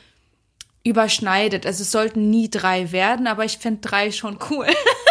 [0.84, 1.66] überschneidet.
[1.66, 4.68] Also es sollten nie drei werden, aber ich finde drei schon cool.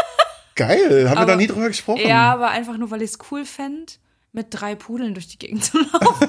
[0.54, 2.06] Geil, haben wir Aber- da nie drüber gesprochen?
[2.06, 3.92] ja, aber einfach nur, weil ich es cool fände,
[4.32, 6.28] mit drei Pudeln durch die Gegend zu laufen.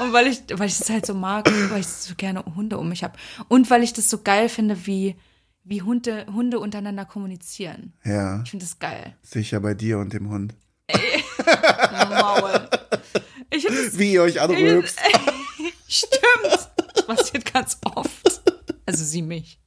[0.00, 2.88] und weil ich, weil ich das halt so mag, weil ich so gerne Hunde um
[2.88, 3.14] mich habe.
[3.48, 5.16] Und weil ich das so geil finde, wie,
[5.64, 7.92] wie Hunde, Hunde untereinander kommunizieren.
[8.04, 9.16] Ja, Ich finde das geil.
[9.22, 10.54] sicher bei dir und dem Hund.
[12.10, 12.68] Maul.
[13.50, 14.98] Ich das Wie ihr euch anrülpst.
[15.88, 16.68] stimmt.
[16.94, 18.41] Das passiert ganz oft.
[18.86, 19.58] Also sie mich.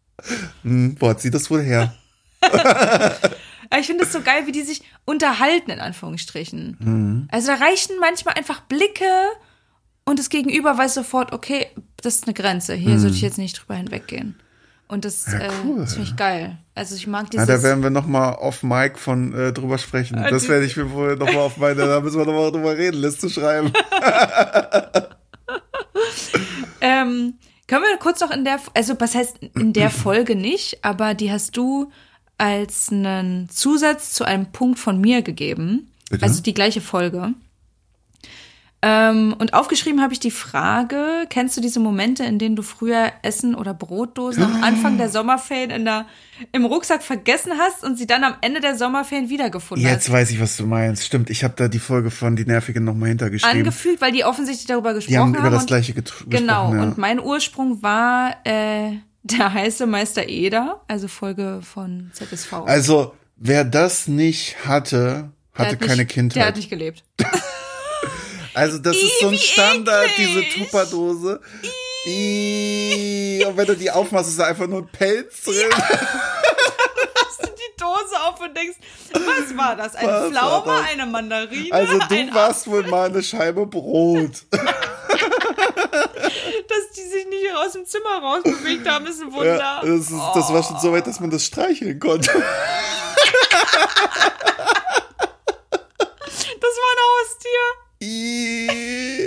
[0.63, 1.93] Hm, wo hat sie das wohl her?
[2.41, 6.78] Aber ich finde es so geil, wie die sich unterhalten, in Anführungsstrichen.
[6.80, 7.28] Mhm.
[7.32, 9.10] Also da reichen manchmal einfach Blicke
[10.06, 12.75] und das Gegenüber weiß sofort, okay, das ist eine Grenze.
[12.75, 14.39] Hier sollte ich jetzt nicht drüber hinweggehen.
[14.88, 15.69] Und das, äh, Mhm.
[15.69, 15.80] cool.
[15.80, 16.60] das finde ich geil.
[16.75, 17.47] Also ich mag Ja, dieses.
[17.47, 20.15] da werden wir noch mal off Mic von äh, drüber sprechen.
[20.30, 22.51] Das die- werde ich mir wohl noch mal auf meine, da müssen wir noch mal
[22.51, 23.73] drüber reden, Liste schreiben.
[26.82, 27.36] Ähm,
[27.67, 31.32] können wir kurz noch in der, also was heißt in der Folge nicht, aber die
[31.32, 31.91] hast du
[32.38, 35.91] als einen Zusatz zu einem Punkt von mir gegeben.
[36.10, 36.23] Bitte?
[36.23, 37.34] Also die gleiche Folge.
[38.88, 43.12] Ähm, und aufgeschrieben habe ich die Frage, kennst du diese Momente, in denen du früher
[43.24, 46.06] Essen oder Brotdosen am Anfang der Sommerferien in der,
[46.52, 50.12] im Rucksack vergessen hast und sie dann am Ende der Sommerferien wiedergefunden Jetzt hast?
[50.13, 51.04] weiß ich, was du meinst.
[51.04, 53.58] Stimmt, ich habe da die Folge von Die Nervigen noch mal hintergeschrieben.
[53.58, 56.78] Angefühlt, weil die offensichtlich darüber gesprochen Die haben über das und- gleiche get- Genau, gesprochen.
[56.78, 56.84] Ja.
[56.84, 58.91] und mein Ursprung war äh,
[59.24, 62.54] der heiße Meister Eder, also Folge von ZSV.
[62.67, 66.36] Also, wer das nicht hatte, hatte hat keine nicht, Kindheit.
[66.36, 67.04] Der hat nicht gelebt.
[68.55, 70.53] Also das ist so ein Standard, eklig.
[70.55, 71.41] diese Tupperdose.
[72.07, 75.69] Ih, Und wenn du die aufmachst, ist da einfach nur ein Pelz drin.
[75.77, 78.77] Machst du die Dose auf und denkst,
[79.11, 79.95] was war das?
[79.95, 80.85] Ein Was Pflaume, das?
[80.91, 84.43] eine Mandarine, Also du warst wohl mal eine Scheibe Brot.
[84.51, 84.61] dass
[86.95, 89.57] die sich nicht aus dem Zimmer rausbewegt haben, ist ein Wunder.
[89.57, 92.31] Ja, das, ist, das war schon so weit, dass man das streicheln konnte.
[96.61, 97.65] Das war ein Haustier.
[97.94, 97.94] Ih.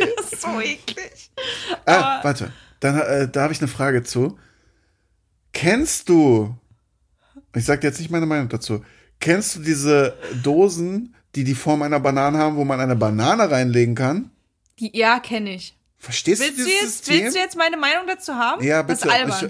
[0.01, 1.31] Das ist so eklig.
[1.85, 2.53] Ah, Aber- warte.
[2.81, 4.39] Dann, äh, da habe ich eine Frage zu.
[5.53, 6.55] Kennst du,
[7.55, 8.85] ich sag dir jetzt nicht meine Meinung dazu,
[9.19, 13.95] kennst du diese Dosen, die die Form einer Banane haben, wo man eine Banane reinlegen
[13.97, 14.31] kann?
[14.79, 15.75] Die, ja, kenne ich.
[15.99, 17.25] Verstehst Willst du du, dieses jetzt, System?
[17.25, 18.63] willst du jetzt meine Meinung dazu haben?
[18.65, 19.09] ja, bitte.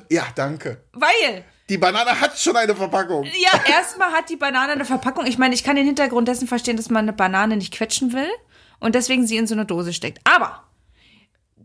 [0.08, 0.78] Ich, ja, danke.
[0.94, 3.24] Weil, Die Banane hat schon eine Verpackung.
[3.24, 5.26] ja, erstmal hat die Banane eine Verpackung.
[5.26, 8.30] Ich meine, ich kann den Hintergrund dessen verstehen, dass man eine Banane nicht quetschen will
[8.80, 10.20] und deswegen sie in so eine Dose steckt.
[10.24, 10.64] Aber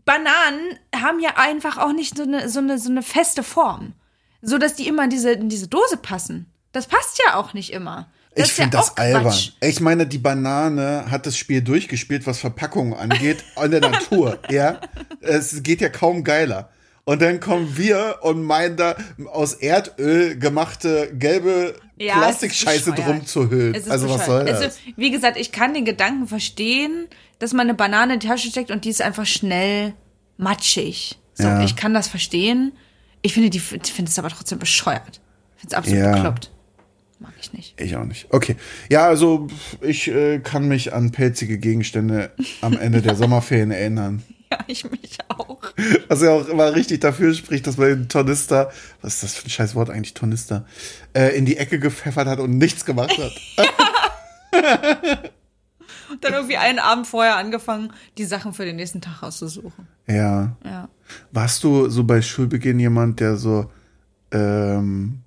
[0.04, 3.94] Bananen haben ja einfach auch nicht so eine, so eine, so eine feste Form.
[4.42, 6.46] So dass die immer in diese, in diese Dose passen.
[6.72, 8.10] Das passt ja auch nicht immer.
[8.34, 9.22] Das ich ist ja finde das albern.
[9.22, 9.52] Quatsch.
[9.60, 14.38] Ich meine, die Banane hat das Spiel durchgespielt, was Verpackungen angeht, an der Natur.
[14.50, 14.80] ja,
[15.20, 16.70] es geht ja kaum geiler.
[17.06, 18.96] Und dann kommen wir und meinen da
[19.30, 23.74] aus Erdöl gemachte gelbe Ja, Plastikscheiße drum zu hüllen.
[23.90, 24.60] Also was soll das?
[24.62, 27.06] Also, wie gesagt, ich kann den Gedanken verstehen,
[27.40, 29.92] dass man eine Banane in die Tasche steckt und die ist einfach schnell
[30.38, 31.18] matschig.
[31.34, 31.62] So, Ja.
[31.62, 32.72] ich kann das verstehen.
[33.20, 35.20] Ich finde die, finde es aber trotzdem bescheuert.
[35.56, 36.12] Ich finde es absolut Ja.
[36.12, 36.50] bekloppt.
[37.20, 37.80] Mag ich nicht.
[37.80, 38.26] Ich auch nicht.
[38.30, 38.56] Okay.
[38.88, 39.46] Ja, also
[39.80, 44.22] ich äh, kann mich an pelzige Gegenstände am Ende der Sommerferien erinnern.
[44.54, 45.58] Ja, ich mich auch.
[46.08, 48.70] Was ja auch immer richtig dafür spricht, dass man den Tornister,
[49.02, 50.64] was ist das für ein scheiß Wort eigentlich, Tornister,
[51.12, 53.32] äh, in die Ecke gepfeffert hat und nichts gemacht hat.
[56.10, 59.88] Und dann irgendwie einen Abend vorher angefangen, die Sachen für den nächsten Tag auszusuchen.
[60.06, 60.54] ja.
[60.64, 60.88] Ja.
[61.32, 63.70] Warst du so bei Schulbeginn jemand, der so,
[64.30, 65.22] ähm,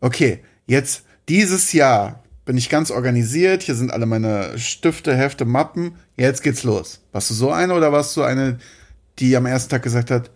[0.00, 5.96] okay, jetzt dieses Jahr bin ich ganz organisiert, hier sind alle meine Stifte, Hefte, Mappen,
[6.16, 7.00] jetzt geht's los.
[7.12, 8.58] Warst du so eine oder warst du eine,
[9.18, 10.30] die am ersten Tag gesagt hat,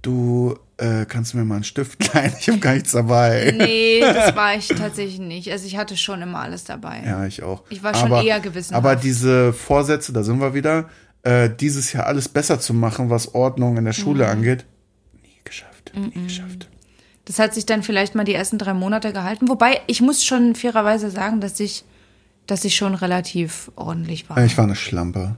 [0.00, 3.52] du äh, kannst du mir mal einen Stift leihen, ich habe gar nichts dabei.
[3.56, 5.50] Nee, das war ich tatsächlich nicht.
[5.50, 7.02] Also ich hatte schon immer alles dabei.
[7.04, 7.64] Ja, ich auch.
[7.68, 8.84] Ich war schon eher gewissenhaft.
[8.86, 10.88] Aber diese Vorsätze, da sind wir wieder,
[11.24, 14.30] äh, dieses Jahr alles besser zu machen, was Ordnung in der Schule Mhm.
[14.30, 14.64] angeht,
[15.22, 16.68] nie geschafft, nie geschafft.
[17.28, 19.50] Das hat sich dann vielleicht mal die ersten drei Monate gehalten.
[19.50, 21.84] Wobei, ich muss schon fairerweise sagen, dass ich,
[22.46, 24.42] dass ich schon relativ ordentlich war.
[24.42, 25.36] Ich war eine Schlampe.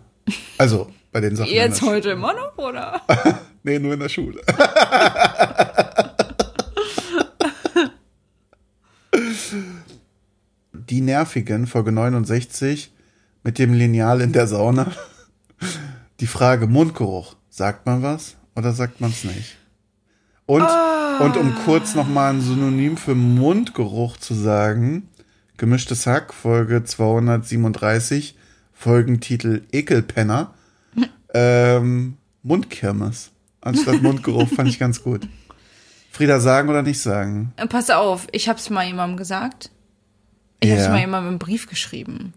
[0.57, 1.50] Also, bei den Sachen.
[1.50, 1.90] Jetzt Schule.
[1.90, 3.00] heute immer noch, oder?
[3.62, 4.40] Nee, nur in der Schule.
[10.72, 12.90] die Nervigen, Folge 69,
[13.42, 14.90] mit dem Lineal in der Sauna.
[16.20, 17.37] Die Frage Mundgeruch.
[17.50, 19.60] Sagt man was oder sagt man es nicht?
[20.50, 20.66] Und,
[21.20, 25.08] und um kurz nochmal ein Synonym für Mundgeruch zu sagen,
[25.58, 28.34] Gemischtes Hack, Folge 237,
[28.72, 30.52] Folgentitel Ekelpenner,
[31.34, 35.28] ähm, Mundkirmes anstatt Mundgeruch fand ich ganz gut.
[36.10, 37.52] Frieda, sagen oder nicht sagen?
[37.56, 39.70] Äh, Pass auf, ich hab's mal jemandem gesagt.
[40.58, 40.88] Ich hab's Ja.
[40.90, 42.34] mal jemandem im Brief geschrieben.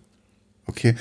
[0.68, 0.94] Okay.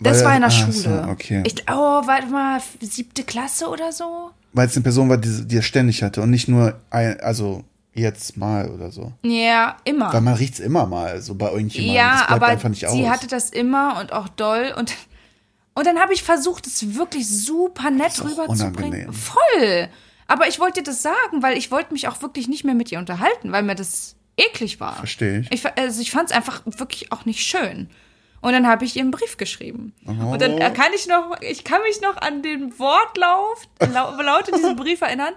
[0.00, 0.72] Das Weil- war in der ah, Schule.
[0.72, 1.42] So, okay.
[1.44, 4.30] Ich, oh, warte mal, siebte Klasse oder so?
[4.52, 7.64] Weil es eine Person war, die, die er ständig hatte und nicht nur, ein, also
[7.94, 9.12] jetzt mal oder so.
[9.22, 10.12] Ja, immer.
[10.12, 11.94] Weil man riecht's immer mal, so bei irgendjemandem.
[11.94, 13.08] ja, das aber sie aus.
[13.08, 14.94] hatte das immer und auch doll und
[15.74, 19.12] und dann habe ich versucht, es wirklich super nett rüberzubringen.
[19.12, 19.88] Voll.
[20.26, 22.92] Aber ich wollte dir das sagen, weil ich wollte mich auch wirklich nicht mehr mit
[22.92, 24.96] ihr unterhalten, weil mir das eklig war.
[24.96, 25.52] Verstehe ich.
[25.52, 27.88] Ich, also ich fand es einfach wirklich auch nicht schön.
[28.40, 29.94] Und dann habe ich ihr einen Brief geschrieben.
[30.06, 30.32] Oh.
[30.32, 34.48] Und dann äh, kann ich noch, ich kann mich noch an den Wortlauf, lau, laut
[34.48, 35.34] in diesem Brief erinnern.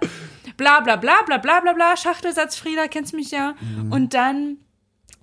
[0.56, 3.54] Bla bla bla bla bla bla bla, Schachtelsatz Frieda, kennst mich ja.
[3.60, 3.92] Mhm.
[3.92, 4.58] Und dann,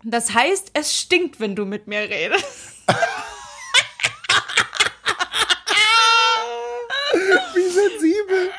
[0.04, 2.84] das heißt, es stinkt, wenn du mit mir redest.
[7.54, 8.52] Wie sensibel.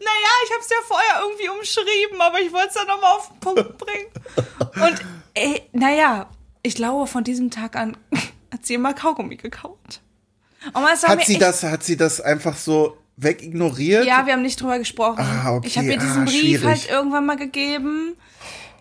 [0.00, 3.28] Naja, ich habe es ja vorher irgendwie umschrieben, aber ich wollte es dann nochmal auf
[3.28, 4.08] den Punkt bringen.
[4.74, 5.00] Und,
[5.34, 6.28] ey, naja,
[6.66, 7.96] ich glaube, von diesem Tag an
[8.52, 10.00] hat sie immer Kaugummi gekaut.
[10.74, 14.04] Hat sie das, hat sie das einfach so wegignoriert?
[14.04, 15.18] Ja, wir haben nicht drüber gesprochen.
[15.20, 15.66] Ah, okay.
[15.68, 16.64] Ich habe ihr diesen Ah, Brief schwierig.
[16.64, 18.16] halt irgendwann mal gegeben.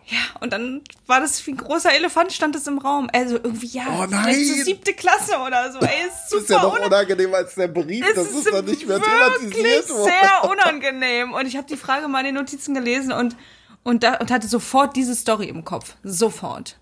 [0.08, 3.10] Ja, und dann war das wie ein großer Elefant, stand es im Raum.
[3.14, 4.36] Also irgendwie, ja, Oh, nein.
[4.36, 5.80] siebte Klasse oder so.
[5.80, 8.06] Ey, ist super das ist ja noch unang- unangenehmer als der Brief.
[8.16, 10.04] Das ist doch nicht mehr wirklich thematisiert worden.
[10.12, 11.34] sehr unangenehm.
[11.34, 13.36] Und ich habe die Frage mal in den Notizen gelesen und,
[13.84, 15.96] und, da, und hatte sofort diese Story im Kopf.
[16.04, 16.78] Sofort.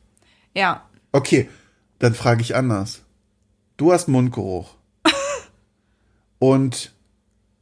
[0.54, 0.84] Ja.
[1.14, 1.48] Okay,
[2.00, 3.04] dann frage ich anders.
[3.78, 4.76] Du hast Mundgeruch.
[6.40, 6.92] Und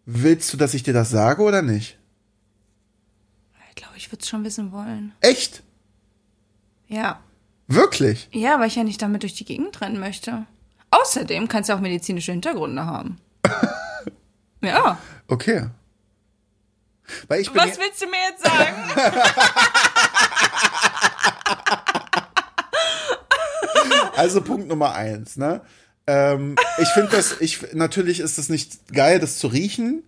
[0.05, 1.97] willst du, dass ich dir das sage oder nicht?
[3.69, 5.13] Ich glaube, ich würde es schon wissen wollen.
[5.19, 5.63] Echt?
[6.87, 7.21] Ja.
[7.67, 8.29] Wirklich?
[8.31, 10.45] Ja, weil ich ja nicht damit durch die Gegend rennen möchte.
[10.89, 13.17] Außerdem kannst du auch medizinische Hintergründe haben.
[14.61, 14.97] ja.
[15.27, 15.67] Okay.
[17.27, 18.75] Was willst du mir jetzt sagen?
[24.21, 25.61] also Punkt Nummer eins, ne?
[26.07, 30.03] Ähm, ich finde das, ich natürlich ist es nicht geil, das zu riechen,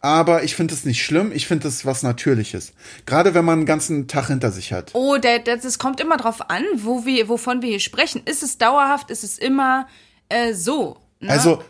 [0.00, 1.30] aber ich finde es nicht schlimm.
[1.32, 2.72] Ich finde es was Natürliches.
[3.04, 4.90] Gerade wenn man einen ganzen Tag hinter sich hat.
[4.94, 8.22] Oh, das kommt immer drauf an, wo wir, wovon wir hier sprechen.
[8.24, 9.10] Ist es dauerhaft?
[9.10, 9.86] Ist es immer
[10.30, 10.98] äh, so?
[11.20, 11.30] Ne?
[11.30, 11.62] Also,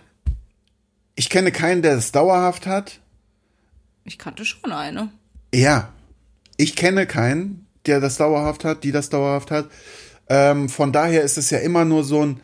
[1.16, 3.00] ich kenne keinen, der es dauerhaft hat.
[4.04, 5.10] Ich kannte schon eine.
[5.52, 5.92] Ja,
[6.56, 9.68] ich kenne keinen, der das dauerhaft hat, die das dauerhaft hat.
[10.32, 12.40] Ähm, von daher ist es ja immer nur so ein,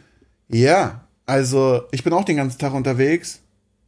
[0.48, 3.40] ja, also ich bin auch den ganzen Tag unterwegs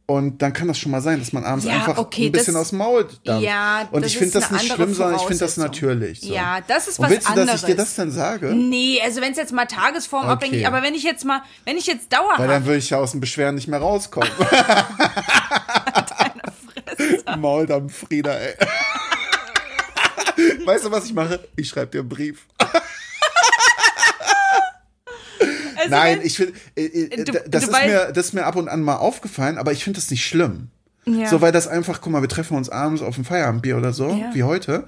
[0.05, 2.53] und dann kann das schon mal sein, dass man abends Ja, einfach okay, ein bisschen
[2.53, 3.43] das- aus dem Maul dampft.
[3.45, 6.21] Ja, und ich finde das nicht schlimm, sondern ich finde das natürlich.
[6.21, 6.33] So.
[6.33, 7.89] Ja, das ist und was willst du, dass ich dir anderes.
[7.89, 8.53] das dann sage?
[8.55, 10.31] Nee, also wenn es jetzt mal Tagesform Okay.
[10.31, 12.39] abhängig, aber wenn ich jetzt mal, wenn ich jetzt dauerhaft.
[12.39, 14.29] Weil dann würde ich ja aus dem Beschweren nicht mehr rauskommen.
[17.37, 18.55] Mauldampf, Frieda, ey.
[20.65, 21.39] weißt du, was ich mache?
[21.55, 22.45] Ich schreibe dir einen Brief.
[25.93, 28.55] Also Nein, ich finde, äh, äh, Du- das, ist weißt- mir, das ist mir ab
[28.55, 30.69] und an mal aufgefallen, aber ich finde das nicht schlimm.
[31.05, 31.27] Ja.
[31.27, 34.09] So, weil das einfach, guck mal, wir treffen uns abends auf ein Feierabendbier oder so,
[34.09, 34.29] Ja.
[34.33, 34.85] wie heute.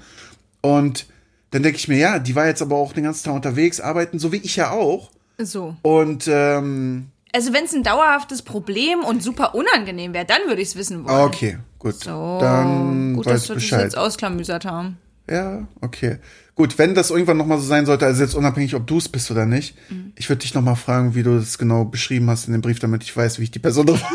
[0.61, 1.07] Und
[1.51, 4.19] dann denke ich mir, ja, die war jetzt aber auch den ganzen Tag unterwegs, arbeiten,
[4.19, 5.09] so wie ich ja auch.
[5.39, 5.75] so.
[5.81, 10.69] Und ähm, Also wenn es ein dauerhaftes Problem und super unangenehm wäre, dann würde ich
[10.69, 11.21] es wissen wollen.
[11.25, 11.95] okay, gut.
[11.95, 13.83] So, dann gut, weiß dass wir das Bescheid.
[13.83, 14.97] jetzt ausklamüsert haben.
[15.29, 16.17] Ja, okay.
[16.55, 19.31] Gut, wenn das irgendwann nochmal so sein sollte, also jetzt unabhängig, ob du es bist
[19.31, 20.11] oder nicht, Mhm.
[20.15, 23.03] ich würde dich nochmal fragen, wie du das genau beschrieben hast in dem Brief, damit
[23.03, 24.03] ich weiß, wie ich die Person drauf.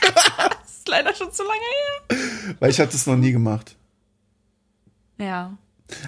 [0.00, 2.54] Das ist leider schon zu lange her.
[2.60, 3.74] Weil ich hatte es noch nie gemacht.
[5.18, 5.56] Ja.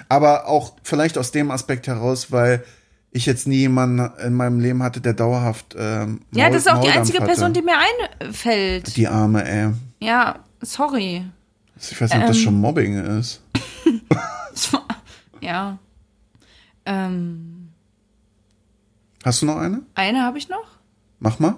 [0.07, 2.63] Aber auch vielleicht aus dem Aspekt heraus, weil
[3.11, 6.73] ich jetzt nie jemanden in meinem Leben hatte, der dauerhaft ähm, Ja, das ist auch
[6.75, 7.27] die Mauldampf einzige hatte.
[7.27, 7.77] Person, die mir
[8.21, 8.95] einfällt.
[8.95, 9.69] Die Arme, ey.
[9.99, 11.25] Ja, sorry.
[11.79, 12.43] Ich weiß nicht, ob das Ähm.
[12.43, 13.41] schon Mobbing ist.
[15.47, 15.79] Ja.
[16.85, 17.69] Ähm,
[19.23, 19.81] Hast du noch eine?
[19.95, 20.67] eine habe ich noch.
[21.19, 21.55] Mach mal.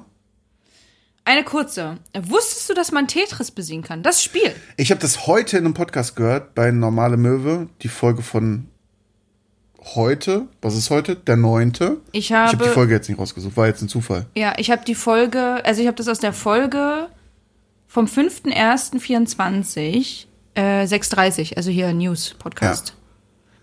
[1.25, 1.97] Eine kurze.
[2.19, 4.01] Wusstest du, dass man Tetris besiegen kann?
[4.03, 4.55] Das Spiel.
[4.77, 8.67] Ich habe das heute in einem Podcast gehört, bei Normale Möwe, die Folge von
[9.95, 10.47] heute.
[10.61, 11.15] Was ist heute?
[11.15, 11.97] Der neunte.
[12.11, 14.25] Ich Ich habe habe, die Folge jetzt nicht rausgesucht, war jetzt ein Zufall.
[14.35, 17.07] ja, ich habe die Folge, also ich habe das aus der Folge
[17.87, 20.25] vom 5.1.24,
[20.55, 22.93] äh, 6.30, also hier News Podcast.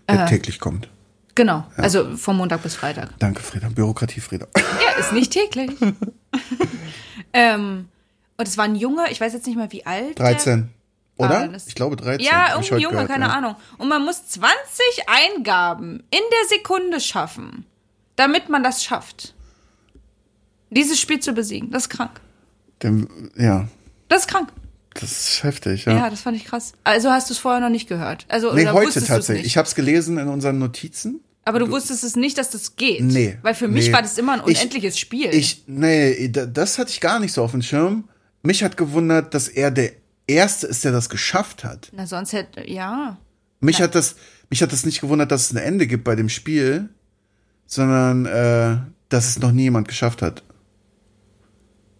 [0.09, 0.89] Der täglich kommt.
[1.35, 3.09] Genau, also vom Montag bis Freitag.
[3.19, 3.69] Danke, Frieda.
[3.69, 4.47] Bürokratie, Frieda.
[4.55, 5.69] Ja, ist nicht täglich.
[7.33, 7.89] ähm,
[8.37, 10.17] und es war ein Junge, ich weiß jetzt nicht mehr wie alt.
[10.17, 10.69] der- 13.
[11.17, 11.41] Oder?
[11.41, 12.25] Ah, das- ich glaube 13.
[12.25, 13.31] Ja, heute Junge, gehört, keine ja.
[13.33, 13.55] Ahnung.
[13.77, 14.49] Und man muss 20
[15.07, 17.65] Eingaben in der Sekunde schaffen,
[18.15, 19.33] damit man das schafft.
[20.69, 21.71] Dieses Spiel zu besiegen.
[21.71, 22.19] Das ist krank.
[22.83, 23.67] Dem, ja,
[24.09, 24.49] Das ist krank.
[24.99, 26.09] Das ist heftig, Ja, ja.
[26.09, 26.73] das fand ich krass.
[26.83, 28.25] Also hast du es vorher noch nicht gehört.
[28.29, 29.45] Also nee, heute tatsächlich.
[29.45, 31.21] Ich habe es gelesen in unseren Notizen.
[31.45, 33.01] Aber du wusstest es nicht, dass das geht.
[33.03, 33.37] Nee.
[33.41, 33.93] Weil für mich nee.
[33.93, 35.29] war das immer ein Ich- unendliches Spiel.
[35.33, 38.09] Ich, nee, da- das hatte ich gar nicht so auf dem Schirm.
[38.43, 39.91] Mich hat gewundert, dass er der
[40.27, 41.89] Erste ist, der das geschafft hat.
[41.93, 43.17] Na, sonst hätte, ja.
[43.61, 44.15] Mich hat das,
[44.49, 46.89] mich hat das nicht gewundert, dass es ein Ende gibt bei dem Spiel,
[47.65, 48.77] sondern äh,
[49.09, 50.43] dass es noch nie jemand geschafft hat.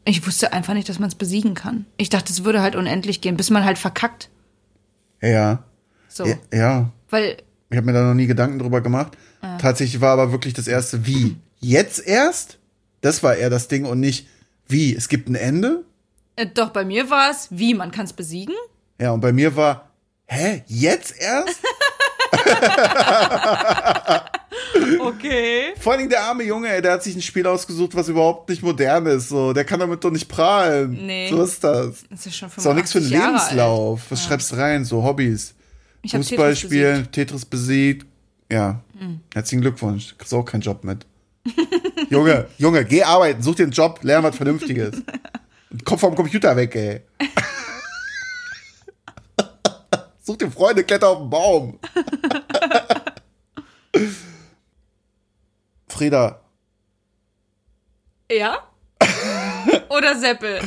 [0.08, 1.86] Ich wusste einfach nicht, dass man es besiegen kann.
[1.98, 4.30] Ich dachte, es würde halt unendlich gehen, bis man halt verkackt.
[5.22, 5.64] Ja,
[6.08, 6.26] So.
[6.26, 6.92] ja, ja.
[7.10, 7.38] Weil,
[7.70, 9.18] Ich habe mir da noch nie Gedanken drüber gemacht.
[9.60, 11.36] Tatsächlich war aber wirklich das erste wie.
[11.60, 12.58] Jetzt erst?
[13.02, 14.28] Das war eher das Ding und nicht
[14.68, 14.96] wie.
[14.96, 15.84] Es gibt ein Ende.
[16.38, 18.56] äh, doch bei mir war es, wie, man kann es besiegen?
[19.02, 19.90] Ja, und bei mir war,
[20.26, 21.60] hä, jetzt erst?
[25.00, 25.74] Okay.
[25.80, 28.64] Vor allem der arme Junge, ey, der hat sich ein Spiel ausgesucht, was überhaupt nicht
[28.64, 29.30] modern ist.
[29.30, 31.06] So, der kann damit doch nicht prahlen.
[31.06, 31.30] Nee.
[31.30, 32.04] So ist das.
[32.10, 34.02] Das ist schon Ist auch nichts für einen 85 Jahre Lebenslauf.
[34.10, 34.86] Was schreibst du rein?
[34.86, 35.54] So Hobbys.
[36.02, 38.06] Ich Fußball Tetris spielen, Tetris besiegt.
[38.52, 38.82] Ja.
[38.98, 39.20] Hm.
[39.34, 40.16] Herzlichen Glückwunsch.
[40.18, 41.06] Kriegst auch keinen Job mit.
[42.10, 45.02] Junge, Junge, geh arbeiten, such dir einen Job, lern was Vernünftiges.
[45.84, 47.02] Kopf vom Computer weg, ey.
[50.22, 51.80] such dir Freunde, kletter auf den Baum.
[55.98, 56.40] Frieda,
[58.32, 58.60] Ja?
[59.90, 60.60] Oder Seppel?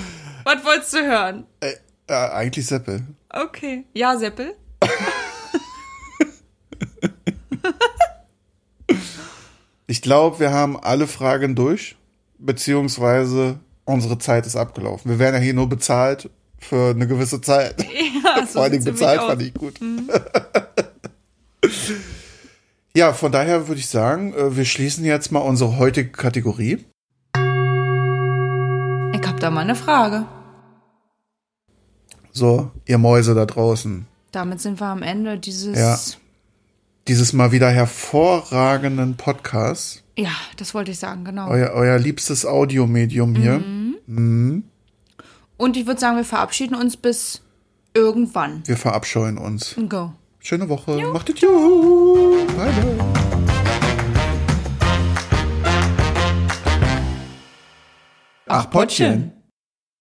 [0.43, 1.47] Was wolltest du hören?
[1.61, 1.75] äh,
[2.09, 3.05] äh, eigentlich Seppel.
[3.29, 3.85] Okay.
[3.95, 4.57] Ja, Seppel?
[9.87, 11.97] Ich glaube, wir haben alle Fragen durch,
[12.39, 15.11] beziehungsweise unsere Zeit ist abgelaufen.
[15.11, 17.83] Wir werden ja hier nur bezahlt für eine gewisse Zeit.
[17.83, 19.41] Ja, so Vor sieht's bezahlt fand.
[19.41, 19.47] Mhm.
[19.49, 19.81] ich gut.
[22.97, 26.85] Ja, von daher würde ich sagen, äh, wir schließen jetzt mal unsere heutige Kategorie.
[29.13, 30.27] Ich hab da mal eine Frage.
[32.33, 34.07] So, ihr Mäuse da draußen.
[34.33, 35.79] Damit sind wir am Ende dieses.
[35.79, 35.99] Ja.
[37.09, 40.05] Dieses mal wieder hervorragenden Podcast.
[40.17, 41.49] Ja, das wollte ich sagen, genau.
[41.49, 43.59] Euer, euer liebstes Audiomedium hier.
[44.07, 44.65] Mhm.
[45.57, 47.43] Und ich würde sagen, wir verabschieden uns bis
[47.95, 48.63] irgendwann.
[48.67, 49.77] Wir verabscheuen uns.
[49.89, 50.13] Go.
[50.43, 51.01] Schöne Woche.
[51.13, 51.49] Macht es gut.
[52.57, 53.21] Bye, bye.
[58.47, 59.40] Ach, Pottchen.